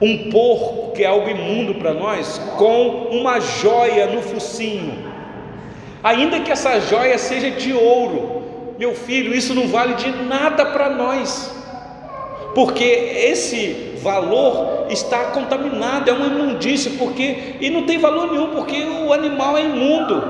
um 0.00 0.30
porco 0.30 0.92
que 0.92 1.02
é 1.02 1.06
algo 1.06 1.28
imundo 1.28 1.74
para 1.74 1.92
nós, 1.92 2.40
com 2.56 3.08
uma 3.10 3.40
joia 3.40 4.06
no 4.06 4.22
focinho, 4.22 4.96
ainda 6.02 6.40
que 6.40 6.50
essa 6.50 6.80
joia 6.80 7.18
seja 7.18 7.50
de 7.50 7.72
ouro, 7.72 8.44
meu 8.78 8.94
filho, 8.94 9.34
isso 9.34 9.54
não 9.54 9.66
vale 9.66 9.94
de 9.94 10.10
nada 10.22 10.64
para 10.66 10.88
nós, 10.88 11.52
porque 12.54 12.84
esse 12.84 13.94
valor 14.00 14.86
está 14.88 15.32
contaminado, 15.32 16.08
é 16.08 16.12
uma 16.12 16.26
imundícia, 16.26 16.92
porque 16.96 17.56
e 17.60 17.70
não 17.70 17.82
tem 17.84 17.98
valor 17.98 18.30
nenhum, 18.30 18.50
porque 18.54 18.84
o 18.84 19.12
animal 19.12 19.58
é 19.58 19.62
imundo. 19.62 20.22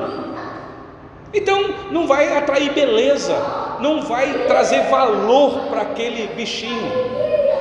Então 1.35 1.63
não 1.91 2.07
vai 2.07 2.35
atrair 2.39 2.73
beleza, 2.73 3.37
não 3.81 4.01
vai 4.01 4.47
trazer 4.47 4.85
valor 4.85 5.67
para 5.69 5.83
aquele 5.83 6.29
bichinho, 6.29 6.91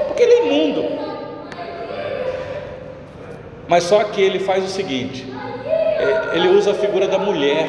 porque 0.07 0.23
ele 0.23 0.33
é 0.33 0.47
imundo. 0.47 0.85
Mas 3.67 3.83
só 3.83 4.05
que 4.05 4.21
ele 4.21 4.39
faz 4.39 4.63
o 4.63 4.69
seguinte: 4.69 5.25
ele 6.33 6.47
usa 6.47 6.71
a 6.71 6.75
figura 6.75 7.07
da 7.09 7.17
mulher. 7.17 7.67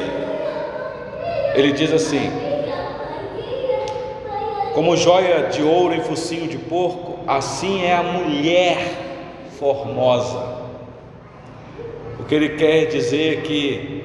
Ele 1.55 1.73
diz 1.73 1.91
assim: 1.91 2.48
como 4.79 4.95
joia 4.95 5.49
de 5.49 5.61
ouro 5.61 5.93
em 5.93 5.99
focinho 5.99 6.47
de 6.47 6.57
porco, 6.57 7.19
assim 7.27 7.83
é 7.83 7.93
a 7.93 8.01
mulher 8.01 8.77
formosa. 9.59 10.57
O 12.17 12.23
que 12.23 12.33
ele 12.33 12.55
quer 12.55 12.85
dizer 12.85 13.39
é 13.39 13.41
que 13.41 14.03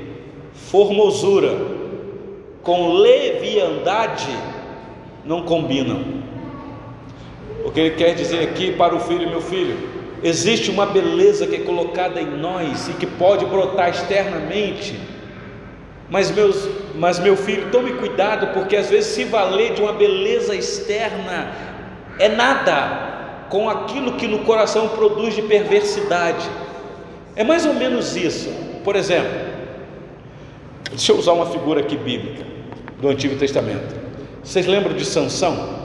formosura 0.52 1.56
com 2.60 2.92
leviandade 2.94 4.36
não 5.24 5.42
combinam. 5.44 6.02
O 7.64 7.70
que 7.70 7.78
ele 7.78 7.94
quer 7.94 8.16
dizer 8.16 8.42
aqui 8.42 8.72
para 8.72 8.96
o 8.96 8.98
filho, 8.98 9.30
meu 9.30 9.40
filho, 9.40 9.78
existe 10.24 10.72
uma 10.72 10.86
beleza 10.86 11.46
que 11.46 11.54
é 11.54 11.60
colocada 11.60 12.20
em 12.20 12.36
nós 12.36 12.88
e 12.88 12.94
que 12.94 13.06
pode 13.06 13.46
brotar 13.46 13.90
externamente 13.90 14.98
mas, 16.08 16.30
meus, 16.30 16.68
mas 16.96 17.18
meu 17.18 17.36
filho, 17.36 17.70
tome 17.70 17.92
cuidado, 17.94 18.54
porque 18.54 18.76
às 18.76 18.88
vezes 18.88 19.14
se 19.14 19.24
valer 19.24 19.74
de 19.74 19.82
uma 19.82 19.92
beleza 19.92 20.54
externa 20.54 21.52
é 22.18 22.28
nada 22.28 23.46
com 23.48 23.68
aquilo 23.68 24.12
que 24.12 24.26
no 24.26 24.40
coração 24.40 24.88
produz 24.88 25.34
de 25.34 25.42
perversidade. 25.42 26.48
É 27.36 27.42
mais 27.42 27.66
ou 27.66 27.74
menos 27.74 28.16
isso. 28.16 28.48
Por 28.84 28.96
exemplo, 28.96 29.30
deixa 30.90 31.12
eu 31.12 31.16
usar 31.16 31.32
uma 31.32 31.46
figura 31.46 31.80
aqui 31.80 31.96
bíblica 31.96 32.44
do 33.00 33.08
Antigo 33.08 33.36
Testamento. 33.36 33.94
Vocês 34.42 34.66
lembram 34.66 34.94
de 34.94 35.04
Sansão? 35.04 35.84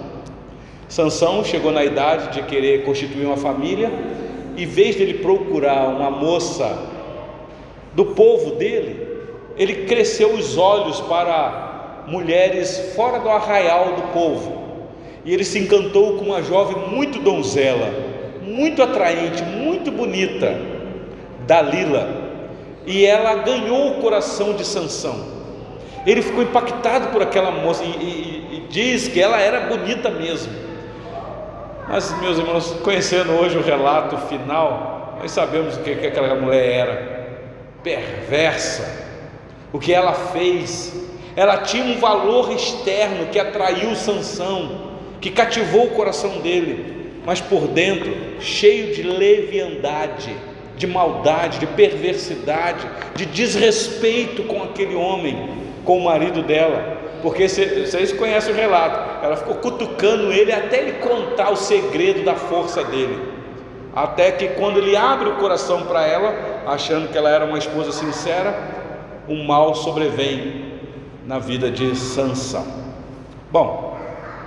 Sansão 0.87 1.43
chegou 1.43 1.71
na 1.71 1.83
idade 1.83 2.33
de 2.33 2.43
querer 2.43 2.83
constituir 2.83 3.25
uma 3.25 3.37
família, 3.37 3.91
e 4.55 4.63
em 4.63 4.67
vez 4.67 4.95
dele 4.95 5.15
procurar 5.15 5.87
uma 5.87 6.11
moça 6.11 6.87
do 7.93 8.07
povo 8.07 8.55
dele, 8.55 9.07
ele 9.59 9.85
cresceu 9.85 10.31
os 10.33 10.57
olhos 10.57 11.01
para 11.01 12.03
mulheres 12.07 12.93
fora 12.95 13.19
do 13.19 13.29
arraial 13.29 13.93
do 13.93 14.01
povo. 14.13 14.57
E 15.25 15.33
ele 15.33 15.43
se 15.43 15.59
encantou 15.59 16.17
com 16.17 16.25
uma 16.25 16.41
jovem 16.41 16.77
muito 16.89 17.19
donzela, 17.19 17.91
muito 18.41 18.81
atraente, 18.81 19.43
muito 19.43 19.91
bonita, 19.91 20.57
Dalila. 21.45 22.07
E 22.85 23.05
ela 23.05 23.35
ganhou 23.35 23.91
o 23.91 24.01
coração 24.01 24.53
de 24.53 24.65
Sansão. 24.65 25.27
Ele 26.07 26.21
ficou 26.21 26.41
impactado 26.41 27.09
por 27.09 27.21
aquela 27.21 27.51
moça 27.51 27.83
e, 27.83 27.89
e, 27.89 28.55
e 28.55 28.67
diz 28.69 29.09
que 29.09 29.21
ela 29.21 29.41
era 29.41 29.67
bonita 29.67 30.09
mesmo. 30.09 30.53
Mas, 31.89 32.17
meus 32.21 32.37
irmãos, 32.37 32.71
conhecendo 32.81 33.33
hoje 33.33 33.57
o 33.57 33.61
relato 33.61 34.15
final, 34.27 35.17
nós 35.19 35.31
sabemos 35.31 35.75
o 35.75 35.81
que, 35.81 35.95
que 35.95 36.07
aquela 36.07 36.33
mulher 36.35 36.65
era: 36.65 37.19
perversa, 37.83 39.08
o 39.71 39.79
que 39.79 39.93
ela 39.93 40.13
fez. 40.13 40.93
Ela 41.35 41.57
tinha 41.57 41.83
um 41.83 41.99
valor 41.99 42.51
externo 42.51 43.27
que 43.27 43.39
atraiu 43.39 43.95
Sansão, 43.95 44.89
que 45.21 45.29
cativou 45.29 45.85
o 45.85 45.91
coração 45.91 46.39
dele, 46.39 47.11
mas 47.25 47.39
por 47.39 47.67
dentro 47.67 48.11
cheio 48.39 48.93
de 48.93 49.03
leviandade, 49.03 50.35
de 50.75 50.87
maldade, 50.87 51.59
de 51.59 51.67
perversidade, 51.67 52.87
de 53.15 53.25
desrespeito 53.25 54.43
com 54.43 54.63
aquele 54.63 54.95
homem, 54.95 55.49
com 55.85 55.97
o 55.97 56.03
marido 56.05 56.41
dela. 56.41 56.97
Porque 57.21 57.47
vocês 57.49 58.13
conhecem 58.13 58.53
o 58.53 58.55
relato, 58.55 59.25
ela 59.25 59.35
ficou 59.35 59.55
cutucando 59.55 60.31
ele 60.31 60.53
até 60.53 60.79
ele 60.79 60.93
contar 60.93 61.51
o 61.51 61.57
segredo 61.57 62.23
da 62.23 62.35
força 62.35 62.83
dele. 62.85 63.19
Até 63.93 64.31
que 64.31 64.47
quando 64.49 64.77
ele 64.77 64.95
abre 64.95 65.27
o 65.27 65.35
coração 65.35 65.83
para 65.85 66.05
ela, 66.05 66.33
achando 66.65 67.09
que 67.09 67.17
ela 67.17 67.29
era 67.29 67.43
uma 67.43 67.57
esposa 67.57 67.91
sincera, 67.91 68.78
um 69.29 69.45
mal 69.45 69.75
sobrevém 69.75 70.65
na 71.25 71.37
vida 71.37 71.69
de 71.69 71.95
Sansão. 71.95 72.65
Bom, 73.51 73.97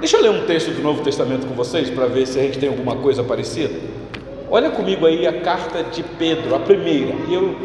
deixa 0.00 0.16
eu 0.16 0.22
ler 0.22 0.30
um 0.30 0.44
texto 0.46 0.72
do 0.72 0.82
Novo 0.82 1.02
Testamento 1.02 1.46
com 1.46 1.54
vocês 1.54 1.88
para 1.88 2.06
ver 2.06 2.26
se 2.26 2.38
a 2.38 2.42
gente 2.42 2.58
tem 2.58 2.68
alguma 2.68 2.96
coisa 2.96 3.22
parecida. 3.22 3.74
Olha 4.50 4.70
comigo 4.70 5.06
aí 5.06 5.26
a 5.26 5.40
carta 5.40 5.82
de 5.84 6.02
Pedro, 6.02 6.54
a 6.54 6.58
primeira, 6.58 7.14
e 7.28 7.34
eu 7.34 7.56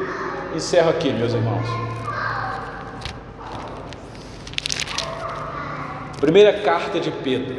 encerro 0.56 0.90
aqui, 0.90 1.12
meus 1.12 1.34
irmãos. 1.34 1.68
Primeira 6.22 6.54
carta 6.54 7.00
de 7.00 7.12
Pedro. 7.12 7.56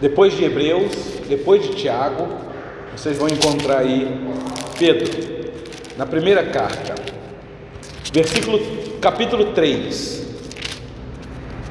Depois 0.00 0.36
de 0.36 0.44
Hebreus, 0.44 0.92
depois 1.28 1.62
de 1.62 1.74
Tiago, 1.74 2.28
vocês 2.96 3.16
vão 3.16 3.28
encontrar 3.28 3.78
aí 3.78 4.08
Pedro, 4.78 5.52
na 5.96 6.04
primeira 6.04 6.44
carta, 6.44 6.94
versículo, 8.12 8.60
capítulo 9.00 9.52
3, 9.52 10.26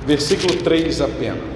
versículo 0.06 0.56
3 0.58 1.02
apenas. 1.02 1.54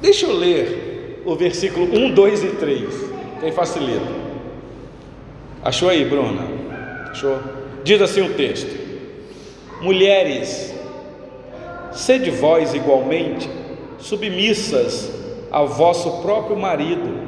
Deixa 0.00 0.26
eu 0.26 0.36
ler 0.36 1.22
o 1.24 1.36
versículo 1.36 1.86
1, 1.86 2.12
2 2.12 2.44
e 2.44 2.48
3, 2.48 2.94
que 3.38 3.46
aí 3.46 3.52
facilita. 3.52 4.22
Achou 5.62 5.88
aí, 5.88 6.04
Bruna? 6.04 6.42
Achou? 7.10 7.38
Diz 7.84 8.02
assim 8.02 8.22
o 8.22 8.34
texto: 8.34 8.70
Mulheres, 9.80 10.71
sede 11.92 12.30
vós 12.30 12.74
igualmente 12.74 13.48
submissas 13.98 15.10
ao 15.50 15.68
vosso 15.68 16.22
próprio 16.22 16.56
marido, 16.56 17.20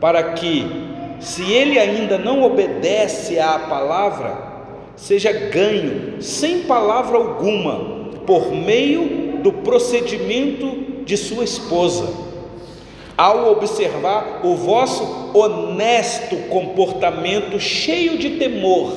para 0.00 0.32
que, 0.34 0.66
se 1.20 1.50
ele 1.50 1.78
ainda 1.78 2.18
não 2.18 2.42
obedece 2.42 3.38
à 3.38 3.58
palavra, 3.58 4.36
seja 4.96 5.32
ganho, 5.32 6.20
sem 6.20 6.60
palavra 6.60 7.16
alguma, 7.16 8.10
por 8.26 8.52
meio 8.52 9.38
do 9.38 9.52
procedimento 9.52 11.04
de 11.04 11.16
sua 11.16 11.44
esposa, 11.44 12.08
ao 13.16 13.52
observar 13.52 14.40
o 14.42 14.56
vosso 14.56 15.30
honesto 15.32 16.36
comportamento 16.48 17.60
cheio 17.60 18.18
de 18.18 18.30
temor. 18.30 18.92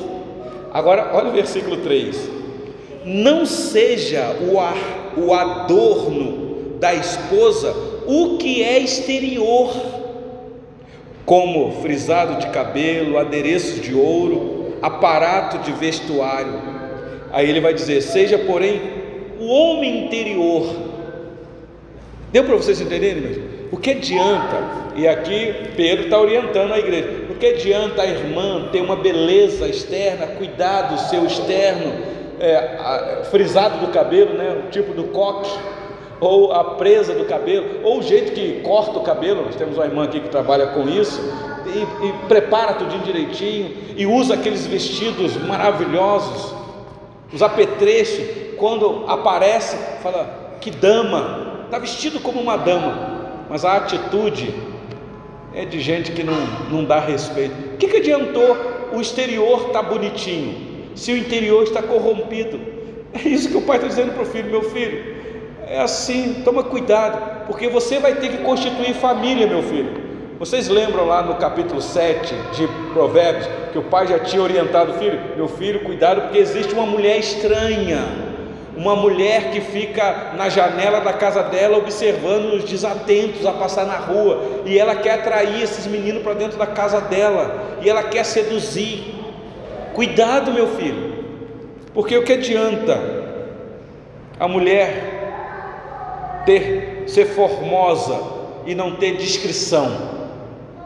Agora, 0.72 1.12
olha 1.14 1.28
o 1.28 1.32
versículo 1.32 1.76
3: 1.78 2.37
não 3.04 3.46
seja 3.46 4.36
o, 4.50 4.58
ar, 4.58 5.14
o 5.16 5.32
adorno 5.32 6.78
da 6.78 6.94
esposa 6.94 7.74
o 8.08 8.38
que 8.38 8.62
é 8.62 8.78
exterior, 8.78 9.70
como 11.26 11.82
frisado 11.82 12.40
de 12.40 12.46
cabelo, 12.46 13.18
adereços 13.18 13.82
de 13.82 13.94
ouro, 13.94 14.78
aparato 14.80 15.58
de 15.58 15.72
vestuário. 15.72 16.54
Aí 17.30 17.50
ele 17.50 17.60
vai 17.60 17.74
dizer: 17.74 18.00
seja, 18.00 18.38
porém, 18.38 18.80
o 19.38 19.46
homem 19.46 20.06
interior. 20.06 20.74
Deu 22.32 22.44
para 22.44 22.56
vocês 22.56 22.80
entenderem, 22.80 23.20
meus? 23.20 23.38
O 23.70 23.76
que 23.76 23.90
adianta? 23.90 24.94
E 24.96 25.06
aqui 25.06 25.54
Pedro 25.76 26.04
está 26.04 26.18
orientando 26.18 26.72
a 26.72 26.78
igreja. 26.78 27.26
O 27.30 27.34
que 27.34 27.44
adianta 27.44 28.00
a 28.00 28.06
irmã 28.06 28.70
ter 28.72 28.80
uma 28.80 28.96
beleza 28.96 29.68
externa, 29.68 30.26
cuidar 30.28 30.82
do 30.82 30.98
seu 31.10 31.26
externo, 31.26 31.92
é, 32.40 33.22
frisado 33.30 33.78
do 33.78 33.92
cabelo, 33.92 34.34
né, 34.34 34.64
o 34.66 34.70
tipo 34.70 34.92
do 34.92 35.04
coque, 35.04 35.50
ou 36.20 36.52
a 36.52 36.64
presa 36.74 37.14
do 37.14 37.24
cabelo, 37.24 37.80
ou 37.84 37.98
o 37.98 38.02
jeito 38.02 38.32
que 38.32 38.60
corta 38.62 38.98
o 38.98 39.02
cabelo. 39.02 39.44
Nós 39.44 39.56
temos 39.56 39.76
uma 39.76 39.86
irmã 39.86 40.04
aqui 40.04 40.20
que 40.20 40.28
trabalha 40.28 40.68
com 40.68 40.88
isso 40.88 41.20
e, 41.66 42.06
e 42.06 42.12
prepara 42.26 42.74
tudo 42.74 43.02
direitinho 43.04 43.70
e 43.96 44.06
usa 44.06 44.34
aqueles 44.34 44.66
vestidos 44.66 45.36
maravilhosos, 45.36 46.54
os 47.32 47.42
apetrechos. 47.42 48.48
Quando 48.56 49.04
aparece, 49.06 49.76
fala 50.02 50.56
que 50.60 50.70
dama, 50.70 51.62
está 51.66 51.78
vestido 51.78 52.18
como 52.18 52.40
uma 52.40 52.56
dama, 52.56 53.46
mas 53.48 53.64
a 53.64 53.76
atitude 53.76 54.52
é 55.54 55.64
de 55.64 55.80
gente 55.80 56.10
que 56.12 56.24
não, 56.24 56.34
não 56.70 56.84
dá 56.84 56.98
respeito. 56.98 57.54
O 57.74 57.76
que, 57.76 57.86
que 57.86 57.96
adiantou 57.98 58.56
o 58.92 59.00
exterior 59.00 59.70
tá 59.70 59.82
bonitinho, 59.82 60.67
se 60.98 61.12
o 61.12 61.16
interior 61.16 61.62
está 61.62 61.80
corrompido? 61.80 62.58
É 63.12 63.28
isso 63.28 63.48
que 63.48 63.56
o 63.56 63.62
pai 63.62 63.76
está 63.76 63.88
dizendo 63.88 64.12
para 64.12 64.22
o 64.22 64.26
filho: 64.26 64.50
meu 64.50 64.62
filho, 64.70 65.16
é 65.66 65.80
assim, 65.80 66.42
toma 66.44 66.64
cuidado, 66.64 67.46
porque 67.46 67.68
você 67.68 67.98
vai 67.98 68.16
ter 68.16 68.30
que 68.30 68.38
constituir 68.38 68.94
família, 68.94 69.46
meu 69.46 69.62
filho. 69.62 70.08
Vocês 70.38 70.68
lembram 70.68 71.06
lá 71.06 71.22
no 71.22 71.36
capítulo 71.36 71.80
7 71.80 72.34
de 72.52 72.68
Provérbios 72.92 73.48
que 73.72 73.78
o 73.78 73.82
pai 73.82 74.06
já 74.06 74.18
tinha 74.18 74.42
orientado 74.42 74.92
o 74.92 74.94
filho: 74.94 75.20
Meu 75.36 75.46
filho, 75.46 75.80
cuidado, 75.80 76.22
porque 76.22 76.38
existe 76.38 76.74
uma 76.74 76.86
mulher 76.86 77.18
estranha, 77.18 78.04
uma 78.76 78.96
mulher 78.96 79.52
que 79.52 79.60
fica 79.60 80.32
na 80.36 80.48
janela 80.48 81.00
da 81.00 81.12
casa 81.12 81.44
dela 81.44 81.78
observando 81.78 82.54
os 82.54 82.64
desatentos 82.64 83.46
a 83.46 83.52
passar 83.52 83.86
na 83.86 83.96
rua, 83.96 84.62
e 84.66 84.76
ela 84.76 84.96
quer 84.96 85.14
atrair 85.14 85.62
esses 85.62 85.86
meninos 85.86 86.22
para 86.22 86.34
dentro 86.34 86.58
da 86.58 86.66
casa 86.66 87.00
dela, 87.00 87.78
e 87.80 87.88
ela 87.88 88.02
quer 88.02 88.24
seduzir. 88.24 89.17
Cuidado, 89.98 90.52
meu 90.52 90.76
filho, 90.76 91.24
porque 91.92 92.16
o 92.16 92.22
que 92.22 92.34
adianta 92.34 93.02
a 94.38 94.46
mulher 94.46 96.44
ter 96.46 97.02
ser 97.08 97.24
formosa 97.24 98.16
e 98.64 98.76
não 98.76 98.94
ter 98.94 99.16
discrição 99.16 99.90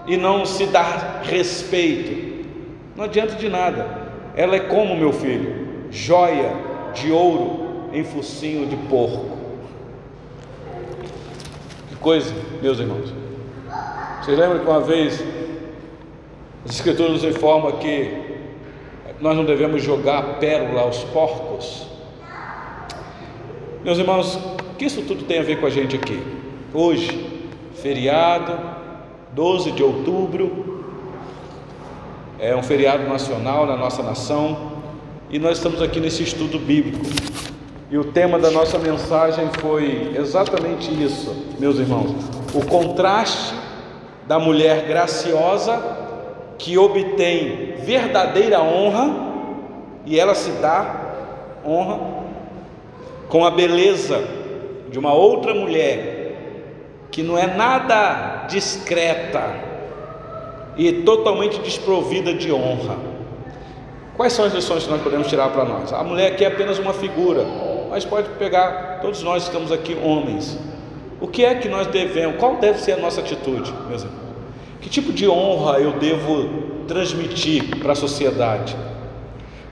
e 0.06 0.16
não 0.16 0.46
se 0.46 0.64
dar 0.64 1.20
respeito? 1.24 2.48
Não 2.96 3.04
adianta 3.04 3.34
de 3.34 3.50
nada. 3.50 3.86
Ela 4.34 4.56
é 4.56 4.60
como 4.60 4.96
meu 4.96 5.12
filho, 5.12 5.90
joia 5.90 6.50
de 6.94 7.12
ouro 7.12 7.90
em 7.92 8.02
focinho 8.04 8.66
de 8.66 8.76
porco. 8.88 9.36
Que 11.90 11.96
coisa, 11.96 12.34
meus 12.62 12.80
irmãos. 12.80 13.12
Vocês 14.22 14.38
lembram 14.38 14.60
que 14.60 14.70
uma 14.70 14.80
vez 14.80 15.22
as 16.64 16.76
Escrituras 16.76 17.12
nos 17.12 17.24
informam 17.24 17.72
que 17.72 18.22
nós 19.23 19.37
não 19.37 19.45
devemos 19.45 19.81
jogar 19.81 20.41
pérola 20.41 20.81
aos 20.81 21.05
porcos? 21.05 21.87
Meus 23.85 23.97
irmãos, 23.97 24.35
o 24.35 24.75
que 24.77 24.85
isso 24.85 25.01
tudo 25.03 25.23
tem 25.23 25.39
a 25.39 25.45
ver 25.45 25.61
com 25.61 25.66
a 25.66 25.70
gente 25.70 25.95
aqui? 25.95 26.20
Hoje, 26.75 27.49
feriado, 27.81 28.59
12 29.33 29.70
de 29.70 29.83
outubro, 29.85 30.85
é 32.41 32.57
um 32.57 32.64
feriado 32.64 33.05
nacional 33.09 33.64
na 33.64 33.77
nossa 33.77 34.03
nação, 34.03 34.73
e 35.31 35.39
nós 35.39 35.59
estamos 35.59 35.81
aqui 35.81 36.01
nesse 36.01 36.25
estudo 36.25 36.59
bíblico. 36.59 37.07
E 37.93 37.97
o 37.97 38.03
tema 38.03 38.41
da 38.41 38.51
nossa 38.51 38.77
mensagem 38.77 39.49
foi 39.61 40.16
exatamente 40.16 40.91
isso, 41.01 41.33
meus 41.61 41.79
irmãos: 41.79 42.11
o 42.53 42.66
contraste 42.66 43.55
da 44.27 44.41
mulher 44.41 44.85
graciosa 44.89 46.01
que 46.62 46.78
obtém 46.78 47.74
verdadeira 47.78 48.62
honra 48.62 49.10
e 50.06 50.18
ela 50.18 50.32
se 50.32 50.52
dá 50.52 51.60
honra 51.66 51.98
com 53.28 53.44
a 53.44 53.50
beleza 53.50 54.22
de 54.88 54.96
uma 54.96 55.12
outra 55.12 55.52
mulher 55.52 56.36
que 57.10 57.20
não 57.20 57.36
é 57.36 57.48
nada 57.48 58.46
discreta 58.48 59.56
e 60.76 60.92
totalmente 61.02 61.58
desprovida 61.58 62.32
de 62.32 62.52
honra. 62.52 62.96
Quais 64.16 64.32
são 64.32 64.44
as 64.44 64.54
lições 64.54 64.84
que 64.84 64.90
nós 64.90 65.02
podemos 65.02 65.26
tirar 65.26 65.48
para 65.48 65.64
nós? 65.64 65.92
A 65.92 66.04
mulher 66.04 66.30
aqui 66.30 66.44
é 66.44 66.46
apenas 66.46 66.78
uma 66.78 66.92
figura, 66.92 67.44
mas 67.90 68.04
pode 68.04 68.28
pegar, 68.38 69.00
todos 69.02 69.20
nós 69.24 69.42
estamos 69.42 69.72
aqui 69.72 69.98
homens. 70.00 70.56
O 71.20 71.26
que 71.26 71.44
é 71.44 71.56
que 71.56 71.68
nós 71.68 71.88
devemos, 71.88 72.36
qual 72.36 72.54
deve 72.58 72.78
ser 72.78 72.92
a 72.92 72.96
nossa 72.98 73.20
atitude, 73.20 73.72
meus 73.88 74.02
irmãos? 74.02 74.22
Que 74.83 74.91
tipo 74.91 75.12
de 75.12 75.28
honra 75.28 75.78
eu 75.78 75.93
devo 75.93 76.49
transmitir 76.89 77.78
para 77.78 77.93
a 77.93 77.95
sociedade? 77.95 78.76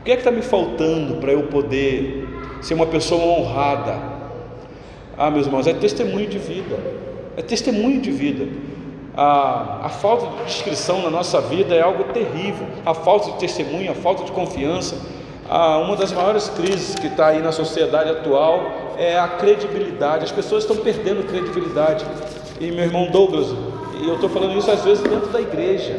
O 0.00 0.04
que 0.04 0.12
é 0.12 0.14
que 0.14 0.20
está 0.20 0.30
me 0.30 0.40
faltando 0.40 1.16
para 1.16 1.32
eu 1.32 1.42
poder 1.48 2.28
ser 2.62 2.74
uma 2.74 2.86
pessoa 2.86 3.20
honrada? 3.22 3.98
Ah, 5.18 5.30
meus 5.30 5.46
irmãos, 5.46 5.66
é 5.66 5.74
testemunho 5.74 6.28
de 6.28 6.38
vida, 6.38 6.78
é 7.36 7.42
testemunho 7.42 8.00
de 8.00 8.10
vida. 8.10 8.46
A, 9.16 9.80
a, 9.86 9.88
falta 9.88 10.26
de 10.38 10.44
descrição 10.44 11.02
na 11.02 11.10
nossa 11.10 11.40
vida 11.40 11.74
é 11.74 11.82
algo 11.82 12.04
terrível. 12.04 12.66
A 12.86 12.94
falta 12.94 13.32
de 13.32 13.38
testemunho, 13.38 13.90
a 13.90 13.94
falta 13.94 14.24
de 14.24 14.30
confiança, 14.30 14.96
ah, 15.48 15.78
uma 15.78 15.96
das 15.96 16.12
maiores 16.12 16.48
crises 16.50 16.94
que 16.94 17.08
está 17.08 17.26
aí 17.26 17.42
na 17.42 17.50
sociedade 17.50 18.08
atual 18.08 18.94
é 18.96 19.18
a 19.18 19.26
credibilidade. 19.26 20.24
As 20.24 20.32
pessoas 20.32 20.62
estão 20.62 20.76
perdendo 20.76 21.26
credibilidade. 21.26 22.06
E 22.60 22.70
meu 22.70 22.84
irmão 22.84 23.10
Douglas, 23.10 23.48
e 24.02 24.08
eu 24.08 24.14
estou 24.14 24.28
falando 24.28 24.58
isso 24.58 24.70
às 24.70 24.84
vezes 24.84 25.02
dentro 25.02 25.28
da 25.28 25.40
igreja. 25.40 25.98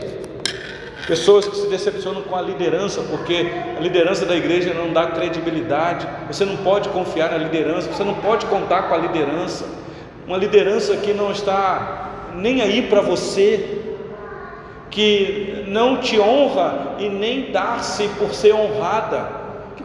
Pessoas 1.07 1.47
que 1.47 1.55
se 1.55 1.67
decepcionam 1.67 2.21
com 2.21 2.35
a 2.35 2.41
liderança, 2.41 3.01
porque 3.09 3.47
a 3.77 3.79
liderança 3.79 4.25
da 4.25 4.35
igreja 4.35 4.73
não 4.73 4.93
dá 4.93 5.07
credibilidade. 5.07 6.07
Você 6.27 6.45
não 6.45 6.57
pode 6.57 6.89
confiar 6.89 7.31
na 7.31 7.37
liderança, 7.37 7.91
você 7.91 8.03
não 8.03 8.15
pode 8.15 8.45
contar 8.45 8.83
com 8.83 8.93
a 8.93 8.97
liderança. 8.97 9.65
Uma 10.27 10.37
liderança 10.37 10.95
que 10.97 11.13
não 11.13 11.31
está 11.31 12.31
nem 12.35 12.61
aí 12.61 12.83
para 12.83 13.01
você, 13.01 13.79
que 14.89 15.65
não 15.67 15.97
te 15.97 16.19
honra 16.19 16.95
e 16.99 17.09
nem 17.09 17.51
dá-se 17.51 18.07
por 18.19 18.33
ser 18.33 18.53
honrada 18.53 19.41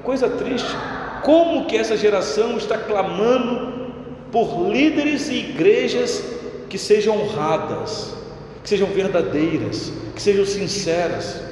coisa 0.06 0.28
triste. 0.28 0.70
Como 1.24 1.66
que 1.66 1.76
essa 1.76 1.96
geração 1.96 2.56
está 2.56 2.78
clamando 2.78 3.90
por 4.30 4.70
líderes 4.70 5.28
e 5.28 5.38
igrejas 5.38 6.35
que 6.68 6.78
sejam 6.78 7.20
honradas, 7.20 8.14
que 8.62 8.68
sejam 8.68 8.88
verdadeiras, 8.88 9.92
que 10.14 10.20
sejam 10.20 10.44
sinceras, 10.44 11.42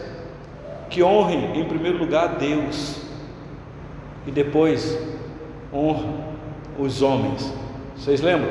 que 0.90 1.02
honrem 1.02 1.60
em 1.60 1.64
primeiro 1.64 1.98
lugar 1.98 2.24
a 2.24 2.34
Deus 2.34 2.96
e 4.26 4.30
depois 4.30 4.98
honram 5.72 6.24
os 6.78 7.02
homens. 7.02 7.52
Vocês 7.96 8.20
lembram? 8.20 8.50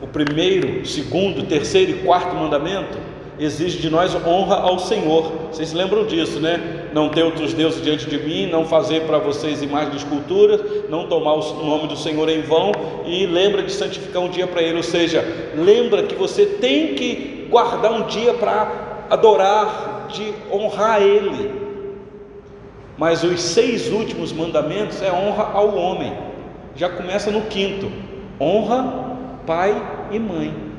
O 0.00 0.06
primeiro, 0.06 0.84
segundo, 0.86 1.46
terceiro 1.46 1.92
e 1.92 1.94
quarto 2.02 2.34
mandamento 2.34 2.98
exige 3.40 3.78
de 3.78 3.88
nós 3.88 4.14
honra 4.14 4.56
ao 4.56 4.78
Senhor. 4.78 5.32
Vocês 5.50 5.72
lembram 5.72 6.04
disso, 6.04 6.38
né? 6.38 6.88
Não 6.92 7.08
ter 7.08 7.22
outros 7.22 7.54
deuses 7.54 7.82
diante 7.82 8.08
de 8.08 8.18
mim, 8.18 8.46
não 8.46 8.66
fazer 8.66 9.06
para 9.06 9.18
vocês 9.18 9.62
imagens 9.62 9.92
de 9.92 9.96
esculturas, 9.96 10.60
não 10.90 11.08
tomar 11.08 11.34
o 11.34 11.64
nome 11.64 11.88
do 11.88 11.96
Senhor 11.96 12.28
em 12.28 12.42
vão 12.42 12.70
e 13.06 13.24
lembra 13.24 13.62
de 13.62 13.72
santificar 13.72 14.22
um 14.22 14.28
dia 14.28 14.46
para 14.46 14.62
Ele. 14.62 14.76
Ou 14.76 14.82
seja, 14.82 15.24
lembra 15.56 16.02
que 16.02 16.14
você 16.14 16.44
tem 16.44 16.94
que 16.94 17.46
guardar 17.48 17.92
um 17.92 18.06
dia 18.06 18.34
para 18.34 19.06
adorar, 19.08 20.08
de 20.12 20.34
honrar 20.52 21.00
Ele. 21.00 21.50
Mas 22.98 23.24
os 23.24 23.40
seis 23.40 23.90
últimos 23.90 24.30
mandamentos 24.30 25.00
é 25.00 25.10
honra 25.10 25.50
ao 25.54 25.74
homem. 25.74 26.12
Já 26.76 26.90
começa 26.90 27.30
no 27.30 27.40
quinto: 27.42 27.90
honra 28.38 29.08
pai 29.46 29.74
e 30.10 30.18
mãe. 30.18 30.69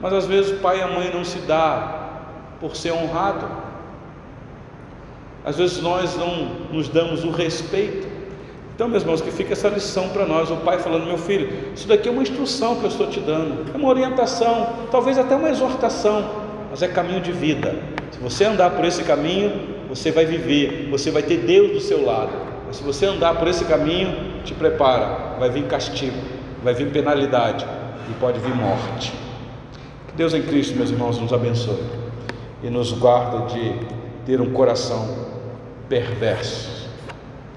Mas 0.00 0.12
às 0.12 0.26
vezes 0.26 0.52
o 0.52 0.56
pai 0.56 0.78
e 0.78 0.82
a 0.82 0.88
mãe 0.88 1.10
não 1.12 1.24
se 1.24 1.38
dá 1.40 2.08
por 2.60 2.76
ser 2.76 2.92
honrado. 2.92 3.46
Às 5.44 5.56
vezes 5.56 5.80
nós 5.80 6.16
não 6.16 6.44
nos 6.70 6.88
damos 6.88 7.24
o 7.24 7.30
respeito. 7.30 8.06
Então, 8.74 8.86
meus 8.88 9.02
irmãos, 9.02 9.20
que 9.20 9.30
fica 9.32 9.54
essa 9.54 9.68
lição 9.68 10.08
para 10.10 10.24
nós, 10.24 10.50
o 10.52 10.56
pai 10.58 10.78
falando, 10.78 11.04
meu 11.04 11.18
filho, 11.18 11.72
isso 11.74 11.88
daqui 11.88 12.08
é 12.08 12.12
uma 12.12 12.22
instrução 12.22 12.76
que 12.76 12.84
eu 12.84 12.88
estou 12.88 13.08
te 13.08 13.18
dando, 13.18 13.74
é 13.74 13.76
uma 13.76 13.88
orientação, 13.88 14.68
talvez 14.88 15.18
até 15.18 15.34
uma 15.34 15.50
exortação, 15.50 16.30
mas 16.70 16.80
é 16.80 16.86
caminho 16.86 17.20
de 17.20 17.32
vida. 17.32 17.74
Se 18.12 18.20
você 18.20 18.44
andar 18.44 18.70
por 18.70 18.84
esse 18.84 19.02
caminho, 19.02 19.78
você 19.88 20.12
vai 20.12 20.26
viver, 20.26 20.88
você 20.92 21.10
vai 21.10 21.24
ter 21.24 21.38
Deus 21.38 21.72
do 21.72 21.80
seu 21.80 22.04
lado. 22.04 22.30
Mas 22.68 22.76
se 22.76 22.84
você 22.84 23.06
andar 23.06 23.34
por 23.34 23.48
esse 23.48 23.64
caminho, 23.64 24.14
te 24.44 24.54
prepara, 24.54 25.38
vai 25.40 25.50
vir 25.50 25.64
castigo, 25.64 26.18
vai 26.62 26.72
vir 26.72 26.92
penalidade 26.92 27.66
e 28.08 28.14
pode 28.20 28.38
vir 28.38 28.54
morte. 28.54 29.27
Deus 30.18 30.34
em 30.34 30.42
Cristo, 30.42 30.74
meus 30.74 30.90
irmãos, 30.90 31.16
nos 31.16 31.32
abençoe 31.32 31.78
e 32.60 32.68
nos 32.68 32.90
guarda 32.90 33.46
de 33.54 33.72
ter 34.26 34.40
um 34.40 34.52
coração 34.52 35.16
perverso. 35.88 36.88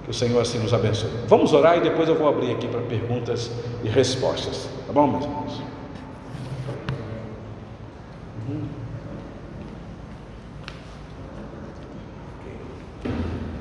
Que 0.04 0.12
o 0.12 0.14
Senhor 0.14 0.40
assim 0.40 0.60
nos 0.60 0.72
abençoe. 0.72 1.10
Vamos 1.28 1.54
orar 1.54 1.80
e 1.80 1.82
depois 1.82 2.08
eu 2.08 2.14
vou 2.14 2.30
abrir 2.30 2.52
aqui 2.52 2.68
para 2.68 2.82
perguntas 2.82 3.50
e 3.84 3.90
respostas. 3.90 4.70
Tá 4.86 4.94
bom, 4.94 5.08
meus 5.08 5.24
irmãos? 5.24 5.71